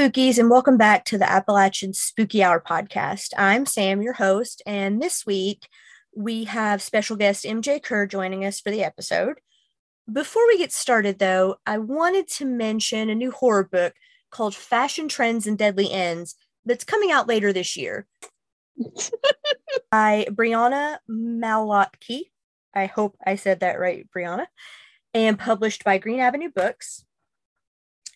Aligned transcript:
All 0.00 0.06
right. 0.06 0.14
Hey, 0.16 0.30
spookies, 0.30 0.38
and 0.38 0.50
welcome 0.50 0.78
back 0.78 1.04
to 1.06 1.18
the 1.18 1.30
Appalachian 1.30 1.92
Spooky 1.92 2.42
Hour 2.42 2.62
podcast. 2.66 3.34
I'm 3.36 3.66
Sam, 3.66 4.00
your 4.00 4.14
host, 4.14 4.62
and 4.66 5.02
this 5.02 5.26
week 5.26 5.68
we 6.16 6.44
have 6.44 6.80
special 6.80 7.16
guest 7.16 7.44
MJ 7.44 7.82
Kerr 7.82 8.06
joining 8.06 8.44
us 8.44 8.60
for 8.60 8.70
the 8.70 8.82
episode. 8.82 9.40
Before 10.10 10.46
we 10.48 10.56
get 10.56 10.72
started, 10.72 11.18
though, 11.18 11.56
I 11.66 11.78
wanted 11.78 12.28
to 12.28 12.46
mention 12.46 13.10
a 13.10 13.14
new 13.14 13.30
horror 13.30 13.64
book 13.64 13.92
called 14.30 14.54
Fashion 14.54 15.06
Trends 15.06 15.46
and 15.46 15.58
Deadly 15.58 15.92
Ends 15.92 16.34
that's 16.64 16.84
coming 16.84 17.10
out 17.10 17.28
later 17.28 17.52
this 17.52 17.76
year 17.76 18.06
by 19.90 20.26
Brianna 20.30 20.96
Malotke. 21.10 22.22
I 22.74 22.86
hope 22.86 23.16
I 23.26 23.34
said 23.34 23.60
that 23.60 23.78
right, 23.78 24.08
Brianna, 24.16 24.46
and 25.12 25.38
published 25.38 25.84
by 25.84 25.98
Green 25.98 26.20
Avenue 26.20 26.50
Books. 26.54 27.04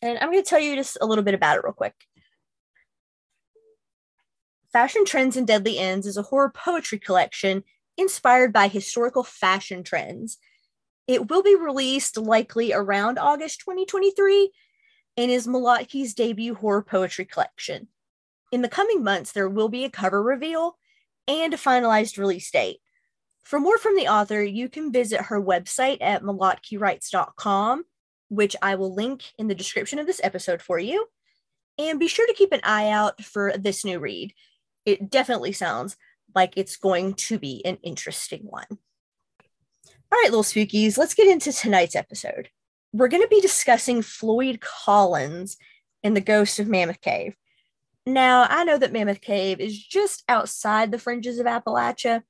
And 0.04 0.18
I'm 0.18 0.30
going 0.30 0.44
to 0.44 0.48
tell 0.48 0.60
you 0.60 0.76
just 0.76 0.98
a 1.00 1.06
little 1.06 1.24
bit 1.24 1.32
about 1.32 1.56
it 1.56 1.64
real 1.64 1.72
quick. 1.72 1.94
Fashion 4.70 5.06
Trends 5.06 5.34
and 5.34 5.46
Deadly 5.46 5.78
Ends 5.78 6.06
is 6.06 6.18
a 6.18 6.22
horror 6.22 6.52
poetry 6.54 6.98
collection 6.98 7.64
inspired 7.96 8.52
by 8.52 8.68
historical 8.68 9.24
fashion 9.24 9.82
trends. 9.82 10.36
It 11.08 11.30
will 11.30 11.42
be 11.42 11.56
released 11.56 12.18
likely 12.18 12.74
around 12.74 13.18
August 13.18 13.60
2023 13.60 14.50
and 15.16 15.30
is 15.30 15.46
Malotke's 15.46 16.12
debut 16.12 16.54
horror 16.54 16.82
poetry 16.82 17.24
collection. 17.24 17.88
In 18.52 18.60
the 18.60 18.68
coming 18.68 19.02
months, 19.02 19.32
there 19.32 19.48
will 19.48 19.70
be 19.70 19.86
a 19.86 19.90
cover 19.90 20.22
reveal 20.22 20.76
and 21.26 21.54
a 21.54 21.56
finalized 21.56 22.18
release 22.18 22.50
date. 22.50 22.80
For 23.42 23.58
more 23.58 23.78
from 23.78 23.96
the 23.96 24.08
author, 24.08 24.42
you 24.42 24.68
can 24.68 24.92
visit 24.92 25.22
her 25.22 25.40
website 25.40 25.98
at 26.02 26.22
malotkewrites.com 26.22 27.84
which 28.28 28.56
I 28.62 28.74
will 28.74 28.94
link 28.94 29.32
in 29.38 29.48
the 29.48 29.54
description 29.54 29.98
of 29.98 30.06
this 30.06 30.20
episode 30.22 30.62
for 30.62 30.78
you. 30.78 31.06
And 31.78 31.98
be 31.98 32.08
sure 32.08 32.26
to 32.26 32.34
keep 32.34 32.52
an 32.52 32.60
eye 32.62 32.88
out 32.88 33.22
for 33.22 33.52
this 33.56 33.84
new 33.84 33.98
read. 33.98 34.32
It 34.84 35.10
definitely 35.10 35.52
sounds 35.52 35.96
like 36.34 36.54
it's 36.56 36.76
going 36.76 37.14
to 37.14 37.38
be 37.38 37.64
an 37.64 37.78
interesting 37.82 38.42
one. 38.44 38.66
All 38.70 40.20
right, 40.20 40.30
little 40.30 40.42
spookies, 40.42 40.96
let's 40.96 41.14
get 41.14 41.26
into 41.26 41.52
tonight's 41.52 41.96
episode. 41.96 42.48
We're 42.92 43.08
going 43.08 43.22
to 43.22 43.28
be 43.28 43.40
discussing 43.40 44.02
Floyd 44.02 44.60
Collins 44.60 45.56
and 46.04 46.16
the 46.16 46.20
ghost 46.20 46.60
of 46.60 46.68
Mammoth 46.68 47.00
Cave. 47.00 47.34
Now, 48.06 48.46
I 48.48 48.64
know 48.64 48.78
that 48.78 48.92
Mammoth 48.92 49.20
Cave 49.20 49.58
is 49.58 49.76
just 49.76 50.22
outside 50.28 50.92
the 50.92 50.98
fringes 50.98 51.38
of 51.38 51.46
Appalachia, 51.46 52.22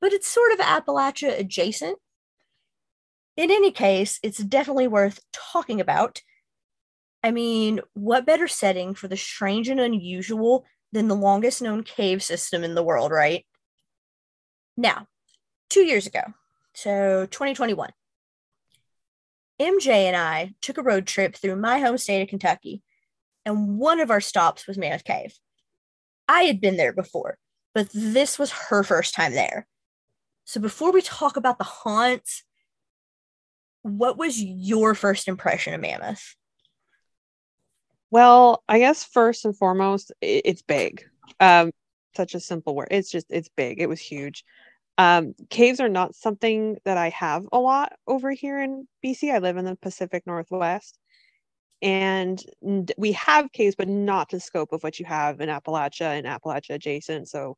but 0.00 0.12
it's 0.12 0.28
sort 0.28 0.52
of 0.52 0.58
Appalachia 0.58 1.38
adjacent 1.38 1.98
in 3.36 3.50
any 3.50 3.70
case, 3.70 4.18
it's 4.22 4.38
definitely 4.38 4.88
worth 4.88 5.20
talking 5.32 5.80
about. 5.80 6.20
I 7.22 7.30
mean, 7.30 7.80
what 7.94 8.26
better 8.26 8.48
setting 8.48 8.94
for 8.94 9.08
the 9.08 9.16
strange 9.16 9.68
and 9.68 9.80
unusual 9.80 10.66
than 10.92 11.08
the 11.08 11.14
longest 11.14 11.62
known 11.62 11.82
cave 11.82 12.22
system 12.22 12.64
in 12.64 12.74
the 12.74 12.82
world, 12.82 13.12
right? 13.12 13.46
Now, 14.76 15.06
two 15.70 15.84
years 15.84 16.06
ago, 16.06 16.22
so 16.74 17.26
2021, 17.26 17.90
MJ 19.60 19.86
and 19.86 20.16
I 20.16 20.54
took 20.60 20.78
a 20.78 20.82
road 20.82 21.06
trip 21.06 21.36
through 21.36 21.56
my 21.56 21.78
home 21.78 21.98
state 21.98 22.22
of 22.22 22.28
Kentucky, 22.28 22.82
and 23.44 23.78
one 23.78 24.00
of 24.00 24.10
our 24.10 24.20
stops 24.20 24.66
was 24.66 24.76
Mammoth 24.78 25.04
Cave. 25.04 25.34
I 26.28 26.42
had 26.42 26.60
been 26.60 26.76
there 26.76 26.92
before, 26.92 27.38
but 27.74 27.88
this 27.94 28.38
was 28.38 28.50
her 28.50 28.82
first 28.82 29.14
time 29.14 29.32
there. 29.32 29.66
So 30.44 30.60
before 30.60 30.92
we 30.92 31.02
talk 31.02 31.36
about 31.36 31.58
the 31.58 31.64
haunts 31.64 32.42
what 33.82 34.16
was 34.16 34.42
your 34.42 34.94
first 34.94 35.28
impression 35.28 35.74
of 35.74 35.80
Mammoth? 35.80 36.36
Well, 38.10 38.62
I 38.68 38.78
guess 38.78 39.04
first 39.04 39.44
and 39.44 39.56
foremost, 39.56 40.12
it's 40.20 40.62
big. 40.62 41.04
Um, 41.40 41.72
such 42.14 42.34
a 42.34 42.40
simple 42.40 42.74
word. 42.74 42.88
It's 42.90 43.10
just 43.10 43.26
it's 43.30 43.48
big. 43.56 43.80
It 43.80 43.88
was 43.88 44.00
huge. 44.00 44.44
Um, 44.98 45.34
caves 45.48 45.80
are 45.80 45.88
not 45.88 46.14
something 46.14 46.76
that 46.84 46.98
I 46.98 47.08
have 47.10 47.46
a 47.52 47.58
lot 47.58 47.94
over 48.06 48.30
here 48.30 48.60
in 48.60 48.86
BC. 49.04 49.32
I 49.32 49.38
live 49.38 49.56
in 49.56 49.64
the 49.64 49.76
Pacific 49.76 50.24
Northwest, 50.26 50.98
and 51.80 52.42
we 52.98 53.12
have 53.12 53.50
caves, 53.52 53.74
but 53.76 53.88
not 53.88 54.28
the 54.28 54.40
scope 54.40 54.72
of 54.72 54.82
what 54.82 55.00
you 55.00 55.06
have 55.06 55.40
in 55.40 55.48
Appalachia 55.48 56.18
and 56.18 56.26
Appalachia 56.26 56.74
adjacent. 56.74 57.28
So, 57.28 57.56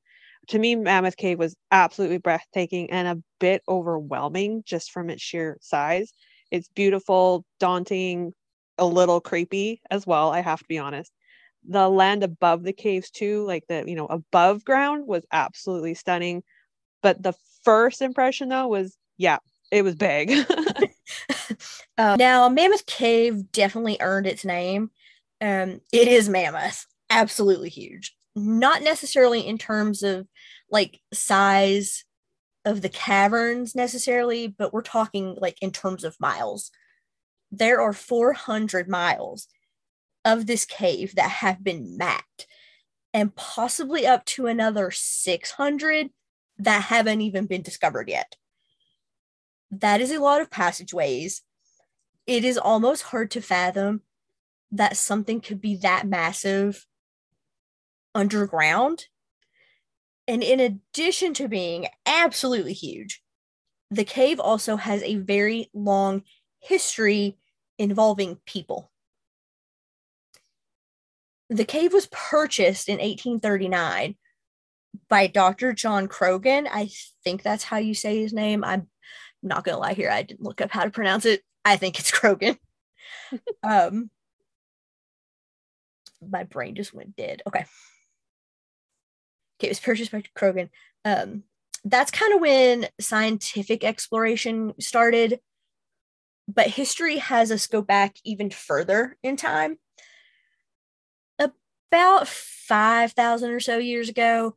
to 0.48 0.58
me, 0.58 0.74
Mammoth 0.76 1.16
Cave 1.16 1.38
was 1.38 1.56
absolutely 1.70 2.18
breathtaking 2.18 2.90
and 2.90 3.08
a 3.08 3.22
bit 3.38 3.62
overwhelming 3.68 4.62
just 4.64 4.90
from 4.90 5.10
its 5.10 5.22
sheer 5.22 5.58
size. 5.60 6.12
It's 6.50 6.68
beautiful, 6.68 7.44
daunting, 7.58 8.32
a 8.78 8.86
little 8.86 9.20
creepy 9.20 9.80
as 9.90 10.06
well, 10.06 10.30
I 10.30 10.40
have 10.40 10.60
to 10.60 10.64
be 10.68 10.78
honest. 10.78 11.12
The 11.66 11.88
land 11.88 12.22
above 12.22 12.62
the 12.62 12.72
caves 12.72 13.10
too, 13.10 13.44
like 13.46 13.64
the, 13.68 13.84
you 13.86 13.94
know, 13.94 14.06
above 14.06 14.64
ground 14.64 15.06
was 15.06 15.24
absolutely 15.32 15.94
stunning. 15.94 16.42
But 17.02 17.22
the 17.22 17.34
first 17.62 18.02
impression 18.02 18.48
though 18.48 18.68
was, 18.68 18.96
yeah, 19.16 19.38
it 19.70 19.82
was 19.82 19.94
big. 19.94 20.32
uh, 21.96 22.16
now, 22.18 22.48
Mammoth 22.48 22.86
Cave 22.86 23.50
definitely 23.52 23.96
earned 24.00 24.26
its 24.26 24.44
name. 24.44 24.90
Um, 25.40 25.80
it 25.92 26.08
is 26.08 26.28
mammoth, 26.28 26.86
absolutely 27.10 27.68
huge. 27.68 28.14
Not 28.36 28.82
necessarily 28.82 29.46
in 29.46 29.58
terms 29.58 30.02
of 30.02 30.26
like 30.70 31.00
size 31.12 32.04
of 32.64 32.82
the 32.82 32.88
caverns 32.88 33.74
necessarily, 33.74 34.48
but 34.48 34.72
we're 34.72 34.82
talking 34.82 35.36
like 35.38 35.56
in 35.60 35.70
terms 35.70 36.02
of 36.04 36.20
miles. 36.20 36.70
There 37.52 37.80
are 37.80 37.92
400 37.92 38.88
miles 38.88 39.46
of 40.24 40.46
this 40.46 40.64
cave 40.64 41.14
that 41.16 41.30
have 41.30 41.62
been 41.62 41.96
mapped, 41.96 42.46
and 43.12 43.36
possibly 43.36 44.06
up 44.06 44.24
to 44.24 44.46
another 44.46 44.90
600 44.90 46.08
that 46.58 46.84
haven't 46.84 47.20
even 47.20 47.46
been 47.46 47.62
discovered 47.62 48.08
yet. 48.08 48.36
That 49.70 50.00
is 50.00 50.10
a 50.10 50.20
lot 50.20 50.40
of 50.40 50.50
passageways. 50.50 51.42
It 52.26 52.44
is 52.44 52.56
almost 52.56 53.04
hard 53.04 53.30
to 53.32 53.42
fathom 53.42 54.00
that 54.72 54.96
something 54.96 55.40
could 55.40 55.60
be 55.60 55.76
that 55.76 56.06
massive 56.06 56.86
underground 58.14 59.06
and 60.26 60.42
in 60.42 60.60
addition 60.60 61.34
to 61.34 61.48
being 61.48 61.88
absolutely 62.06 62.72
huge, 62.72 63.22
the 63.90 64.04
cave 64.04 64.40
also 64.40 64.76
has 64.76 65.02
a 65.02 65.16
very 65.16 65.70
long 65.74 66.22
history 66.60 67.36
involving 67.78 68.38
people. 68.46 68.90
The 71.50 71.64
cave 71.64 71.92
was 71.92 72.08
purchased 72.10 72.88
in 72.88 72.94
1839 72.94 74.16
by 75.08 75.26
Dr. 75.26 75.72
John 75.74 76.08
Croghan. 76.08 76.66
I 76.70 76.88
think 77.22 77.42
that's 77.42 77.64
how 77.64 77.76
you 77.76 77.94
say 77.94 78.20
his 78.20 78.32
name. 78.32 78.64
I'm 78.64 78.88
not 79.42 79.64
going 79.64 79.74
to 79.74 79.80
lie 79.80 79.92
here. 79.92 80.10
I 80.10 80.22
didn't 80.22 80.42
look 80.42 80.62
up 80.62 80.70
how 80.70 80.84
to 80.84 80.90
pronounce 80.90 81.26
it. 81.26 81.42
I 81.64 81.76
think 81.76 82.00
it's 82.00 82.10
Croghan. 82.10 82.56
um, 83.62 84.10
my 86.26 86.44
brain 86.44 86.74
just 86.74 86.94
went 86.94 87.14
dead. 87.14 87.42
Okay. 87.46 87.66
Okay, 89.58 89.68
it 89.68 89.70
was 89.70 89.80
purchased 89.80 90.12
by 90.12 90.22
Croghan. 90.36 90.70
Um, 91.04 91.44
that's 91.84 92.10
kind 92.10 92.34
of 92.34 92.40
when 92.40 92.88
scientific 93.00 93.84
exploration 93.84 94.74
started. 94.80 95.40
But 96.48 96.68
history 96.68 97.18
has 97.18 97.50
us 97.50 97.66
go 97.66 97.82
back 97.82 98.16
even 98.24 98.50
further 98.50 99.16
in 99.22 99.36
time. 99.36 99.78
About 101.38 102.28
5,000 102.28 103.50
or 103.50 103.60
so 103.60 103.78
years 103.78 104.08
ago, 104.08 104.56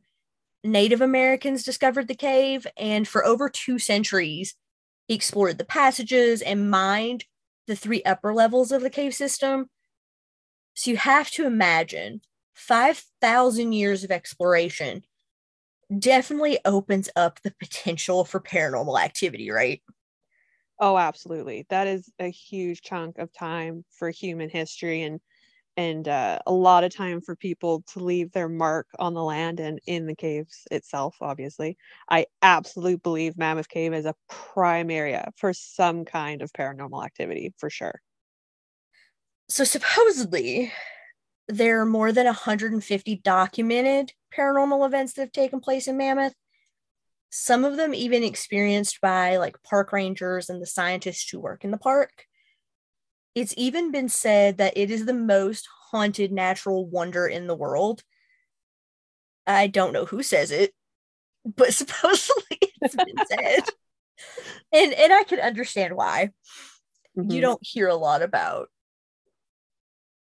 Native 0.64 1.00
Americans 1.00 1.62
discovered 1.62 2.08
the 2.08 2.14
cave, 2.14 2.66
and 2.76 3.06
for 3.06 3.24
over 3.24 3.48
two 3.48 3.78
centuries, 3.78 4.54
explored 5.08 5.56
the 5.56 5.64
passages 5.64 6.42
and 6.42 6.70
mined 6.70 7.24
the 7.66 7.76
three 7.76 8.02
upper 8.02 8.34
levels 8.34 8.72
of 8.72 8.82
the 8.82 8.90
cave 8.90 9.14
system. 9.14 9.70
So 10.74 10.90
you 10.90 10.96
have 10.96 11.30
to 11.32 11.46
imagine 11.46 12.20
5,000 12.58 13.72
years 13.72 14.04
of 14.04 14.10
exploration 14.10 15.04
definitely 15.98 16.58
opens 16.64 17.10
up 17.16 17.40
the 17.42 17.54
potential 17.60 18.24
for 18.24 18.40
paranormal 18.40 19.00
activity, 19.02 19.50
right? 19.50 19.82
Oh, 20.80 20.96
absolutely. 20.96 21.66
That 21.70 21.86
is 21.86 22.10
a 22.18 22.28
huge 22.30 22.82
chunk 22.82 23.18
of 23.18 23.32
time 23.32 23.84
for 23.90 24.10
human 24.10 24.48
history 24.48 25.02
and 25.02 25.20
and 25.78 26.08
uh, 26.08 26.38
a 26.46 26.52
lot 26.52 26.84
of 26.84 26.94
time 26.94 27.20
for 27.22 27.36
people 27.36 27.82
to 27.94 28.00
leave 28.00 28.32
their 28.32 28.48
mark 28.50 28.86
on 28.98 29.14
the 29.14 29.24
land 29.24 29.60
and 29.60 29.80
in 29.86 30.06
the 30.06 30.14
caves 30.16 30.66
itself 30.70 31.16
obviously 31.22 31.78
i 32.10 32.26
absolutely 32.42 32.96
believe 32.98 33.38
mammoth 33.38 33.68
cave 33.70 33.94
is 33.94 34.04
a 34.06 34.14
prime 34.28 34.90
area 34.90 35.30
for 35.38 35.54
some 35.54 36.04
kind 36.04 36.42
of 36.42 36.52
paranormal 36.52 37.04
activity 37.04 37.54
for 37.58 37.70
sure 37.70 38.02
so 39.48 39.64
supposedly 39.64 40.72
there 41.48 41.80
are 41.80 41.86
more 41.86 42.12
than 42.12 42.26
150 42.26 43.16
documented 43.16 44.12
paranormal 44.36 44.86
events 44.86 45.14
that 45.14 45.22
have 45.22 45.32
taken 45.32 45.60
place 45.60 45.88
in 45.88 45.96
Mammoth. 45.96 46.34
Some 47.30 47.64
of 47.64 47.76
them 47.76 47.94
even 47.94 48.22
experienced 48.22 49.00
by 49.00 49.36
like 49.36 49.62
park 49.62 49.92
rangers 49.92 50.50
and 50.50 50.60
the 50.60 50.66
scientists 50.66 51.28
who 51.30 51.40
work 51.40 51.64
in 51.64 51.70
the 51.70 51.78
park. 51.78 52.24
It's 53.34 53.54
even 53.56 53.90
been 53.90 54.08
said 54.08 54.58
that 54.58 54.76
it 54.76 54.90
is 54.90 55.06
the 55.06 55.14
most 55.14 55.68
haunted 55.90 56.32
natural 56.32 56.86
wonder 56.86 57.26
in 57.26 57.46
the 57.46 57.54
world. 57.54 58.02
I 59.46 59.66
don't 59.66 59.92
know 59.92 60.04
who 60.04 60.22
says 60.22 60.50
it, 60.50 60.72
but 61.44 61.72
supposedly 61.74 62.58
it's 62.82 62.96
been 62.96 63.26
said. 63.30 63.64
And 64.72 64.92
and 64.92 65.12
I 65.12 65.22
can 65.24 65.40
understand 65.40 65.96
why. 65.96 66.30
Mm-hmm. 67.16 67.30
You 67.30 67.40
don't 67.40 67.64
hear 67.64 67.88
a 67.88 67.94
lot 67.94 68.22
about 68.22 68.68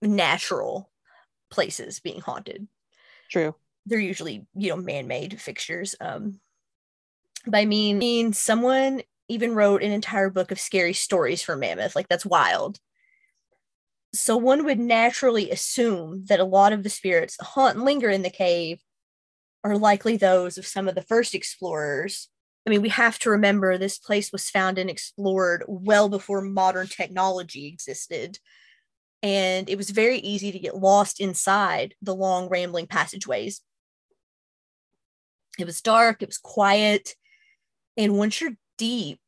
natural 0.00 0.90
places 1.55 2.01
being 2.01 2.21
haunted. 2.21 2.67
True. 3.31 3.55
They're 3.87 3.99
usually, 3.99 4.47
you 4.55 4.71
know, 4.71 4.77
man-made 4.77 5.41
fixtures. 5.41 5.95
Um 6.01 6.41
by 7.47 7.65
mean, 7.65 7.99
mean 7.99 8.33
someone 8.33 9.03
even 9.29 9.55
wrote 9.55 9.83
an 9.83 9.93
entire 9.93 10.31
book 10.31 10.51
of 10.51 10.61
scary 10.61 10.95
stories 10.95 11.43
for 11.43 11.56
Mammoth. 11.56 11.95
Like 11.95 12.09
that's 12.09 12.27
wild. 12.27 12.79
So 14.15 14.37
one 14.37 14.65
would 14.65 14.79
naturally 14.79 15.51
assume 15.51 16.25
that 16.27 16.41
a 16.41 16.45
lot 16.45 16.73
of 16.73 16.83
the 16.83 16.91
spirits 16.91 17.37
that 17.37 17.45
haunt 17.45 17.77
and 17.77 17.85
linger 17.85 18.09
in 18.09 18.23
the 18.23 18.31
cave 18.31 18.81
are 19.65 19.77
likely 19.77 20.17
those 20.17 20.56
of 20.56 20.67
some 20.67 20.89
of 20.89 20.95
the 20.95 21.03
first 21.03 21.35
explorers. 21.35 22.29
I 22.67 22.71
mean, 22.71 22.81
we 22.81 22.91
have 22.91 23.19
to 23.21 23.31
remember 23.31 23.77
this 23.77 23.99
place 23.99 24.31
was 24.31 24.49
found 24.49 24.79
and 24.79 24.89
explored 24.89 25.65
well 25.67 26.09
before 26.09 26.41
modern 26.43 26.87
technology 26.87 27.67
existed. 27.67 28.39
And 29.25 29.71
it 29.71 29.79
was 29.79 29.88
very 29.88 30.19
easy 30.19 30.53
to 30.53 30.59
get 30.59 30.76
lost 30.76 31.19
inside 31.19 31.94
the 32.03 32.15
long, 32.15 32.50
rambling 32.50 32.87
passageways. 32.87 33.62
It 35.59 35.65
was 35.65 35.81
dark, 35.81 36.23
it 36.23 36.29
was 36.29 36.37
quiet. 36.37 37.15
And 37.97 38.19
once 38.19 38.43
you're 38.43 38.59
deep 38.76 39.19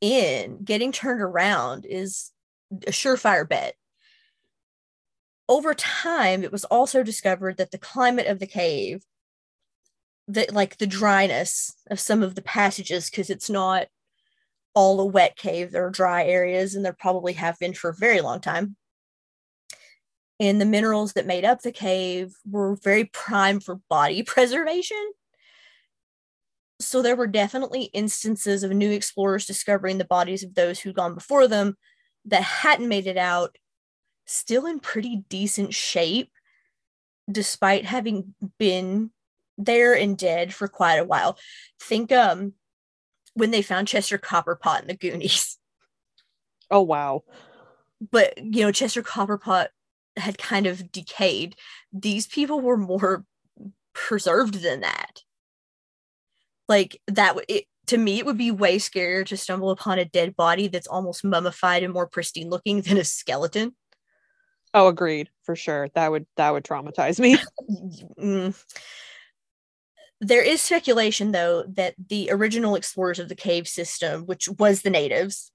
in, 0.00 0.64
getting 0.64 0.90
turned 0.90 1.22
around 1.22 1.86
is 1.88 2.32
a 2.84 2.90
surefire 2.90 3.48
bet. 3.48 3.74
Over 5.48 5.72
time, 5.72 6.42
it 6.42 6.50
was 6.50 6.64
also 6.64 7.04
discovered 7.04 7.58
that 7.58 7.70
the 7.70 7.78
climate 7.78 8.26
of 8.26 8.40
the 8.40 8.46
cave, 8.46 9.04
that 10.26 10.52
like 10.52 10.78
the 10.78 10.86
dryness 10.88 11.76
of 11.88 12.00
some 12.00 12.24
of 12.24 12.34
the 12.34 12.42
passages, 12.42 13.08
because 13.08 13.30
it's 13.30 13.48
not 13.48 13.86
all 14.74 14.98
a 15.00 15.06
wet 15.06 15.36
cave, 15.36 15.70
there 15.70 15.86
are 15.86 15.90
dry 15.90 16.24
areas, 16.24 16.74
and 16.74 16.84
there 16.84 16.92
probably 16.92 17.34
have 17.34 17.56
been 17.60 17.72
for 17.72 17.90
a 17.90 17.96
very 17.96 18.20
long 18.20 18.40
time. 18.40 18.74
And 20.40 20.60
the 20.60 20.66
minerals 20.66 21.14
that 21.14 21.26
made 21.26 21.44
up 21.44 21.62
the 21.62 21.72
cave 21.72 22.34
were 22.48 22.76
very 22.76 23.04
prime 23.04 23.60
for 23.60 23.80
body 23.88 24.22
preservation. 24.26 25.12
So 26.80 27.02
there 27.02 27.16
were 27.16 27.26
definitely 27.26 27.84
instances 27.84 28.62
of 28.62 28.70
new 28.70 28.90
explorers 28.92 29.46
discovering 29.46 29.98
the 29.98 30.04
bodies 30.04 30.44
of 30.44 30.54
those 30.54 30.78
who'd 30.78 30.94
gone 30.94 31.14
before 31.14 31.48
them 31.48 31.76
that 32.26 32.42
hadn't 32.42 32.88
made 32.88 33.06
it 33.06 33.16
out 33.16 33.56
still 34.26 34.66
in 34.66 34.78
pretty 34.78 35.24
decent 35.28 35.74
shape 35.74 36.30
despite 37.30 37.84
having 37.84 38.34
been 38.58 39.10
there 39.56 39.94
and 39.94 40.16
dead 40.16 40.54
for 40.54 40.68
quite 40.68 40.96
a 40.96 41.04
while. 41.04 41.36
Think 41.80 42.12
um 42.12 42.54
when 43.34 43.50
they 43.50 43.62
found 43.62 43.88
chester 43.88 44.18
copperpot 44.18 44.82
in 44.82 44.88
the 44.88 44.94
goonies. 44.94 45.58
Oh 46.70 46.82
wow. 46.82 47.24
But 48.10 48.38
you 48.38 48.62
know 48.64 48.72
chester 48.72 49.02
copperpot 49.02 49.68
had 50.18 50.38
kind 50.38 50.66
of 50.66 50.90
decayed 50.92 51.56
these 51.92 52.26
people 52.26 52.60
were 52.60 52.76
more 52.76 53.24
preserved 53.94 54.62
than 54.62 54.80
that. 54.80 55.22
Like 56.68 57.00
that 57.06 57.36
it, 57.48 57.64
to 57.86 57.98
me 57.98 58.18
it 58.18 58.26
would 58.26 58.38
be 58.38 58.50
way 58.50 58.78
scarier 58.78 59.24
to 59.26 59.36
stumble 59.36 59.70
upon 59.70 59.98
a 59.98 60.04
dead 60.04 60.36
body 60.36 60.68
that's 60.68 60.86
almost 60.86 61.24
mummified 61.24 61.82
and 61.82 61.92
more 61.92 62.06
pristine 62.06 62.48
looking 62.50 62.80
than 62.82 62.96
a 62.98 63.04
skeleton. 63.04 63.74
Oh 64.74 64.88
agreed 64.88 65.30
for 65.42 65.56
sure. 65.56 65.88
That 65.94 66.10
would 66.10 66.26
that 66.36 66.52
would 66.52 66.64
traumatize 66.64 67.18
me. 67.18 67.38
Mm. 68.18 68.54
there 70.20 70.42
is 70.42 70.60
speculation 70.60 71.32
though 71.32 71.62
that 71.68 71.94
the 72.08 72.28
original 72.30 72.74
explorers 72.74 73.18
of 73.18 73.28
the 73.28 73.34
cave 73.34 73.68
system 73.68 74.26
which 74.26 74.48
was 74.48 74.82
the 74.82 74.90
natives 74.90 75.52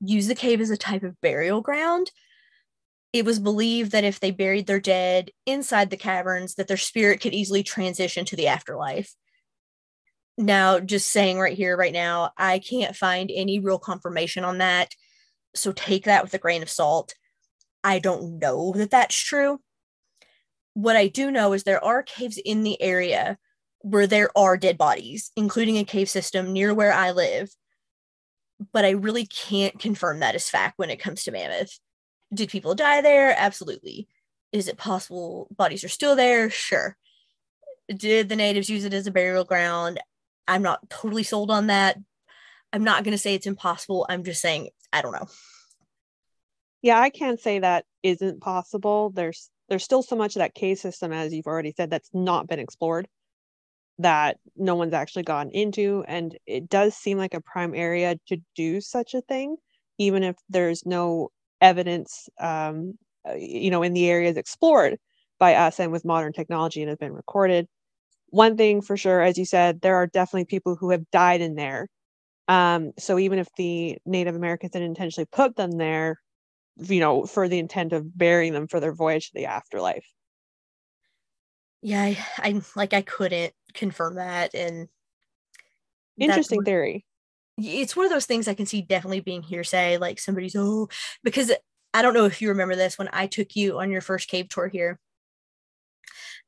used 0.00 0.28
the 0.30 0.34
cave 0.34 0.60
as 0.60 0.70
a 0.70 0.76
type 0.76 1.02
of 1.02 1.20
burial 1.20 1.60
ground 1.60 2.10
it 3.12 3.24
was 3.24 3.38
believed 3.38 3.92
that 3.92 4.04
if 4.04 4.20
they 4.20 4.30
buried 4.30 4.66
their 4.66 4.80
dead 4.80 5.30
inside 5.46 5.90
the 5.90 5.96
caverns 5.96 6.54
that 6.54 6.68
their 6.68 6.76
spirit 6.76 7.20
could 7.20 7.34
easily 7.34 7.62
transition 7.62 8.24
to 8.24 8.36
the 8.36 8.48
afterlife 8.48 9.14
now, 10.38 10.80
just 10.80 11.10
saying 11.10 11.38
right 11.38 11.56
here, 11.56 11.76
right 11.76 11.92
now, 11.92 12.30
I 12.36 12.58
can't 12.58 12.96
find 12.96 13.30
any 13.32 13.58
real 13.58 13.78
confirmation 13.78 14.44
on 14.44 14.58
that. 14.58 14.94
So 15.54 15.72
take 15.72 16.04
that 16.04 16.22
with 16.22 16.32
a 16.34 16.38
grain 16.38 16.62
of 16.62 16.70
salt. 16.70 17.14
I 17.84 17.98
don't 17.98 18.38
know 18.38 18.72
that 18.76 18.90
that's 18.90 19.16
true. 19.16 19.60
What 20.74 20.96
I 20.96 21.08
do 21.08 21.30
know 21.30 21.52
is 21.52 21.64
there 21.64 21.84
are 21.84 22.02
caves 22.02 22.38
in 22.38 22.62
the 22.62 22.80
area 22.80 23.36
where 23.80 24.06
there 24.06 24.30
are 24.36 24.56
dead 24.56 24.78
bodies, 24.78 25.30
including 25.36 25.76
a 25.76 25.84
cave 25.84 26.08
system 26.08 26.52
near 26.52 26.72
where 26.72 26.92
I 26.92 27.10
live. 27.10 27.50
But 28.72 28.84
I 28.84 28.90
really 28.90 29.26
can't 29.26 29.78
confirm 29.78 30.20
that 30.20 30.34
as 30.34 30.48
fact 30.48 30.78
when 30.78 30.88
it 30.88 31.00
comes 31.00 31.24
to 31.24 31.32
Mammoth. 31.32 31.78
Did 32.32 32.50
people 32.50 32.74
die 32.74 33.00
there? 33.00 33.34
Absolutely. 33.36 34.08
Is 34.52 34.68
it 34.68 34.76
possible 34.78 35.48
bodies 35.56 35.84
are 35.84 35.88
still 35.88 36.16
there? 36.16 36.50
Sure. 36.50 36.96
Did 37.88 38.28
the 38.28 38.36
natives 38.36 38.70
use 38.70 38.84
it 38.84 38.94
as 38.94 39.06
a 39.06 39.10
burial 39.10 39.44
ground? 39.44 40.00
I'm 40.48 40.62
not 40.62 40.88
totally 40.88 41.22
sold 41.22 41.50
on 41.50 41.68
that. 41.68 41.98
I'm 42.72 42.84
not 42.84 43.04
going 43.04 43.12
to 43.12 43.18
say 43.18 43.34
it's 43.34 43.46
impossible. 43.46 44.06
I'm 44.08 44.24
just 44.24 44.40
saying 44.40 44.70
I 44.92 45.02
don't 45.02 45.12
know. 45.12 45.28
Yeah, 46.82 46.98
I 46.98 47.10
can't 47.10 47.40
say 47.40 47.60
that 47.60 47.84
isn't 48.02 48.40
possible. 48.40 49.10
There's 49.10 49.50
there's 49.68 49.84
still 49.84 50.02
so 50.02 50.16
much 50.16 50.36
of 50.36 50.40
that 50.40 50.54
cave 50.54 50.78
system 50.78 51.12
as 51.12 51.32
you've 51.32 51.46
already 51.46 51.72
said 51.76 51.90
that's 51.90 52.10
not 52.12 52.46
been 52.46 52.58
explored 52.58 53.08
that 53.98 54.38
no 54.56 54.74
one's 54.74 54.92
actually 54.92 55.22
gone 55.22 55.50
into 55.50 56.04
and 56.08 56.36
it 56.46 56.68
does 56.68 56.94
seem 56.94 57.18
like 57.18 57.34
a 57.34 57.40
prime 57.40 57.74
area 57.74 58.16
to 58.26 58.36
do 58.54 58.80
such 58.80 59.14
a 59.14 59.20
thing 59.22 59.56
even 59.98 60.22
if 60.22 60.36
there's 60.48 60.84
no 60.84 61.30
evidence 61.62 62.28
um, 62.40 62.98
uh, 63.28 63.34
you 63.34 63.70
know 63.70 63.82
in 63.82 63.94
the 63.94 64.10
areas 64.10 64.36
explored 64.36 64.98
by 65.38 65.54
us 65.54 65.80
and 65.80 65.92
with 65.92 66.04
modern 66.04 66.32
technology 66.32 66.82
and 66.82 66.90
has 66.90 66.98
been 66.98 67.14
recorded 67.14 67.66
one 68.32 68.56
thing 68.56 68.80
for 68.80 68.96
sure, 68.96 69.20
as 69.20 69.36
you 69.36 69.44
said, 69.44 69.82
there 69.82 69.96
are 69.96 70.06
definitely 70.06 70.46
people 70.46 70.74
who 70.74 70.90
have 70.90 71.08
died 71.10 71.42
in 71.42 71.54
there. 71.54 71.88
Um, 72.48 72.92
so 72.98 73.18
even 73.18 73.38
if 73.38 73.48
the 73.56 73.98
Native 74.06 74.34
Americans 74.34 74.72
didn't 74.72 74.88
intentionally 74.88 75.28
put 75.30 75.54
them 75.54 75.72
there, 75.72 76.18
you 76.78 76.98
know, 76.98 77.26
for 77.26 77.46
the 77.46 77.58
intent 77.58 77.92
of 77.92 78.16
burying 78.16 78.54
them 78.54 78.66
for 78.68 78.80
their 78.80 78.94
voyage 78.94 79.26
to 79.28 79.34
the 79.34 79.44
afterlife. 79.44 80.06
Yeah, 81.82 82.02
I, 82.02 82.18
I 82.38 82.60
like 82.74 82.94
I 82.94 83.02
couldn't 83.02 83.52
confirm 83.74 84.14
that, 84.14 84.54
and 84.54 84.88
interesting 86.18 86.64
theory. 86.64 87.04
It's 87.62 87.96
one 87.96 88.06
of 88.06 88.12
those 88.12 88.26
things 88.26 88.48
I 88.48 88.54
can 88.54 88.66
see 88.66 88.82
definitely 88.82 89.20
being 89.20 89.42
hearsay. 89.42 89.98
Like 89.98 90.18
somebody's 90.18 90.56
oh, 90.56 90.88
because 91.22 91.52
I 91.94 92.02
don't 92.02 92.14
know 92.14 92.24
if 92.24 92.40
you 92.40 92.48
remember 92.48 92.76
this 92.76 92.98
when 92.98 93.08
I 93.12 93.26
took 93.26 93.54
you 93.54 93.78
on 93.78 93.90
your 93.90 94.00
first 94.00 94.28
cave 94.28 94.48
tour 94.48 94.68
here. 94.68 94.98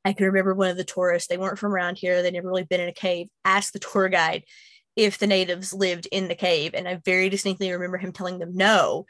I 0.03 0.13
can 0.13 0.27
remember 0.27 0.53
one 0.53 0.69
of 0.69 0.77
the 0.77 0.83
tourists, 0.83 1.27
they 1.27 1.37
weren't 1.37 1.57
from 1.57 1.73
around 1.73 1.97
here, 1.97 2.21
They'd 2.21 2.33
never 2.33 2.47
really 2.47 2.63
been 2.63 2.79
in 2.79 2.89
a 2.89 2.93
cave, 2.93 3.27
asked 3.43 3.73
the 3.73 3.79
tour 3.79 4.07
guide 4.07 4.43
if 4.95 5.17
the 5.17 5.27
natives 5.27 5.73
lived 5.73 6.07
in 6.11 6.27
the 6.27 6.35
cave. 6.35 6.73
And 6.75 6.87
I 6.87 7.01
very 7.03 7.27
distinctly 7.29 7.71
remember 7.71 7.97
him 7.97 8.11
telling 8.11 8.37
them 8.37 8.55
no, 8.55 9.05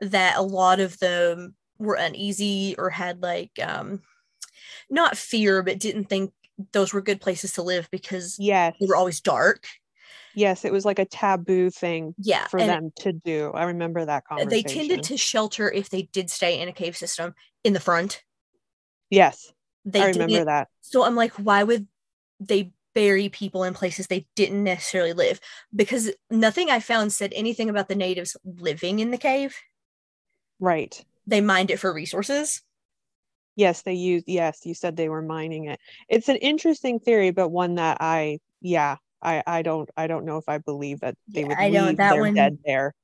that 0.00 0.36
a 0.36 0.42
lot 0.42 0.80
of 0.80 0.98
them 0.98 1.54
were 1.78 1.94
uneasy 1.94 2.74
or 2.78 2.90
had 2.90 3.22
like 3.22 3.52
um 3.62 4.00
not 4.90 5.16
fear, 5.16 5.62
but 5.62 5.78
didn't 5.78 6.04
think 6.04 6.32
those 6.72 6.92
were 6.92 7.00
good 7.00 7.20
places 7.20 7.52
to 7.52 7.62
live 7.62 7.88
because 7.90 8.36
yes. 8.38 8.74
they 8.78 8.86
were 8.86 8.96
always 8.96 9.20
dark. 9.20 9.66
Yes, 10.34 10.64
it 10.64 10.72
was 10.72 10.84
like 10.84 10.98
a 10.98 11.04
taboo 11.04 11.70
thing 11.70 12.14
yeah, 12.18 12.46
for 12.48 12.60
them 12.60 12.90
to 12.96 13.12
do. 13.12 13.50
I 13.54 13.64
remember 13.64 14.04
that 14.04 14.24
conversation. 14.24 14.50
They 14.50 14.62
tended 14.62 15.02
to 15.04 15.16
shelter 15.16 15.70
if 15.70 15.90
they 15.90 16.02
did 16.02 16.30
stay 16.30 16.60
in 16.60 16.68
a 16.68 16.72
cave 16.72 16.96
system 16.96 17.34
in 17.62 17.72
the 17.72 17.80
front. 17.80 18.22
Yes. 19.10 19.52
They 19.84 20.02
I 20.02 20.08
remember 20.08 20.44
that. 20.46 20.68
So 20.80 21.04
I'm 21.04 21.14
like, 21.14 21.32
why 21.32 21.62
would 21.62 21.86
they 22.40 22.72
bury 22.94 23.28
people 23.28 23.64
in 23.64 23.74
places 23.74 24.06
they 24.06 24.26
didn't 24.34 24.64
necessarily 24.64 25.12
live? 25.12 25.40
Because 25.74 26.10
nothing 26.30 26.70
I 26.70 26.80
found 26.80 27.12
said 27.12 27.32
anything 27.34 27.68
about 27.70 27.88
the 27.88 27.94
natives 27.94 28.36
living 28.44 29.00
in 29.00 29.10
the 29.10 29.18
cave. 29.18 29.56
Right. 30.58 31.04
They 31.26 31.40
mined 31.40 31.70
it 31.70 31.78
for 31.78 31.92
resources. 31.92 32.62
Yes, 33.56 33.82
they 33.82 33.94
used 33.94 34.24
yes, 34.26 34.62
you 34.64 34.74
said 34.74 34.96
they 34.96 35.08
were 35.08 35.22
mining 35.22 35.66
it. 35.66 35.78
It's 36.08 36.28
an 36.28 36.36
interesting 36.36 36.98
theory, 36.98 37.30
but 37.30 37.50
one 37.50 37.76
that 37.76 37.98
I 38.00 38.40
yeah, 38.60 38.96
I 39.24 39.42
I 39.46 39.62
don't 39.62 39.88
I 39.96 40.06
don't 40.06 40.24
know 40.24 40.38
if 40.38 40.48
I 40.48 40.58
believe 40.58 41.00
that 41.00 41.16
they 41.28 41.42
yeah, 41.42 41.48
would 41.48 41.58
I 41.58 41.68
leave 41.68 41.96
that 41.96 42.18
one, 42.18 42.34
dead 42.34 42.58
there. 42.64 42.94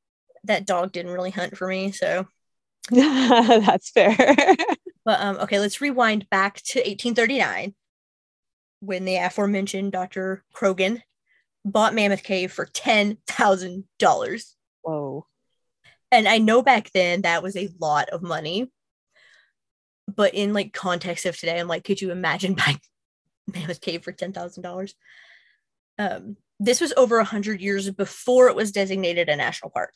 That 0.44 0.66
dog 0.66 0.92
didn't 0.92 1.12
really 1.12 1.30
hunt 1.30 1.56
for 1.56 1.66
me, 1.66 1.92
so 1.92 2.26
that's 2.90 3.90
fair. 3.90 4.16
But 5.02 5.20
um, 5.20 5.36
okay, 5.38 5.58
let's 5.58 5.80
rewind 5.80 6.28
back 6.28 6.56
to 6.56 6.78
1839 6.78 7.74
when 8.80 9.04
the 9.04 9.16
aforementioned 9.16 9.92
Dr. 9.92 10.44
Croghan 10.54 11.00
bought 11.64 11.94
Mammoth 11.94 12.22
Cave 12.22 12.52
for 12.52 12.66
$10,000. 12.66 14.44
Whoa. 14.82 15.26
And 16.12 16.26
I 16.26 16.38
know 16.38 16.62
back 16.62 16.90
then 16.92 17.22
that 17.22 17.42
was 17.42 17.56
a 17.56 17.70
lot 17.78 18.08
of 18.10 18.22
money. 18.22 18.70
But 20.08 20.34
in 20.34 20.52
like 20.52 20.72
context 20.72 21.24
of 21.24 21.38
today, 21.38 21.60
I'm 21.60 21.68
like, 21.68 21.84
could 21.84 22.00
you 22.00 22.10
imagine 22.10 22.54
buying 22.66 22.80
Mammoth 23.46 23.80
Cave 23.80 24.02
for 24.02 24.12
ten 24.12 24.32
thousand 24.32 24.64
dollars? 24.64 24.94
Um, 26.00 26.38
this 26.58 26.80
was 26.80 26.94
over 26.96 27.18
a 27.18 27.24
hundred 27.24 27.60
years 27.60 27.90
before 27.90 28.48
it 28.48 28.56
was 28.56 28.72
designated 28.72 29.28
a 29.28 29.36
national 29.36 29.70
park. 29.70 29.92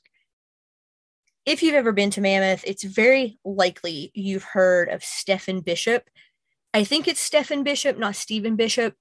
If 1.47 1.63
you've 1.63 1.75
ever 1.75 1.93
been 1.93 2.11
to 2.11 2.21
Mammoth, 2.21 2.63
it's 2.67 2.85
very 2.85 3.39
likely 3.43 4.11
you've 4.15 4.45
heard 4.45 4.91
of 4.91 5.03
Stephen 5.03 5.61
Bishop. 5.61 6.11
I 6.75 6.85
think 6.85 7.09
it's 7.09 7.21
Stephen 7.21 7.63
Bishop, 7.63 7.97
not 7.97 8.17
Stephen 8.17 8.55
Bishop. 8.55 8.95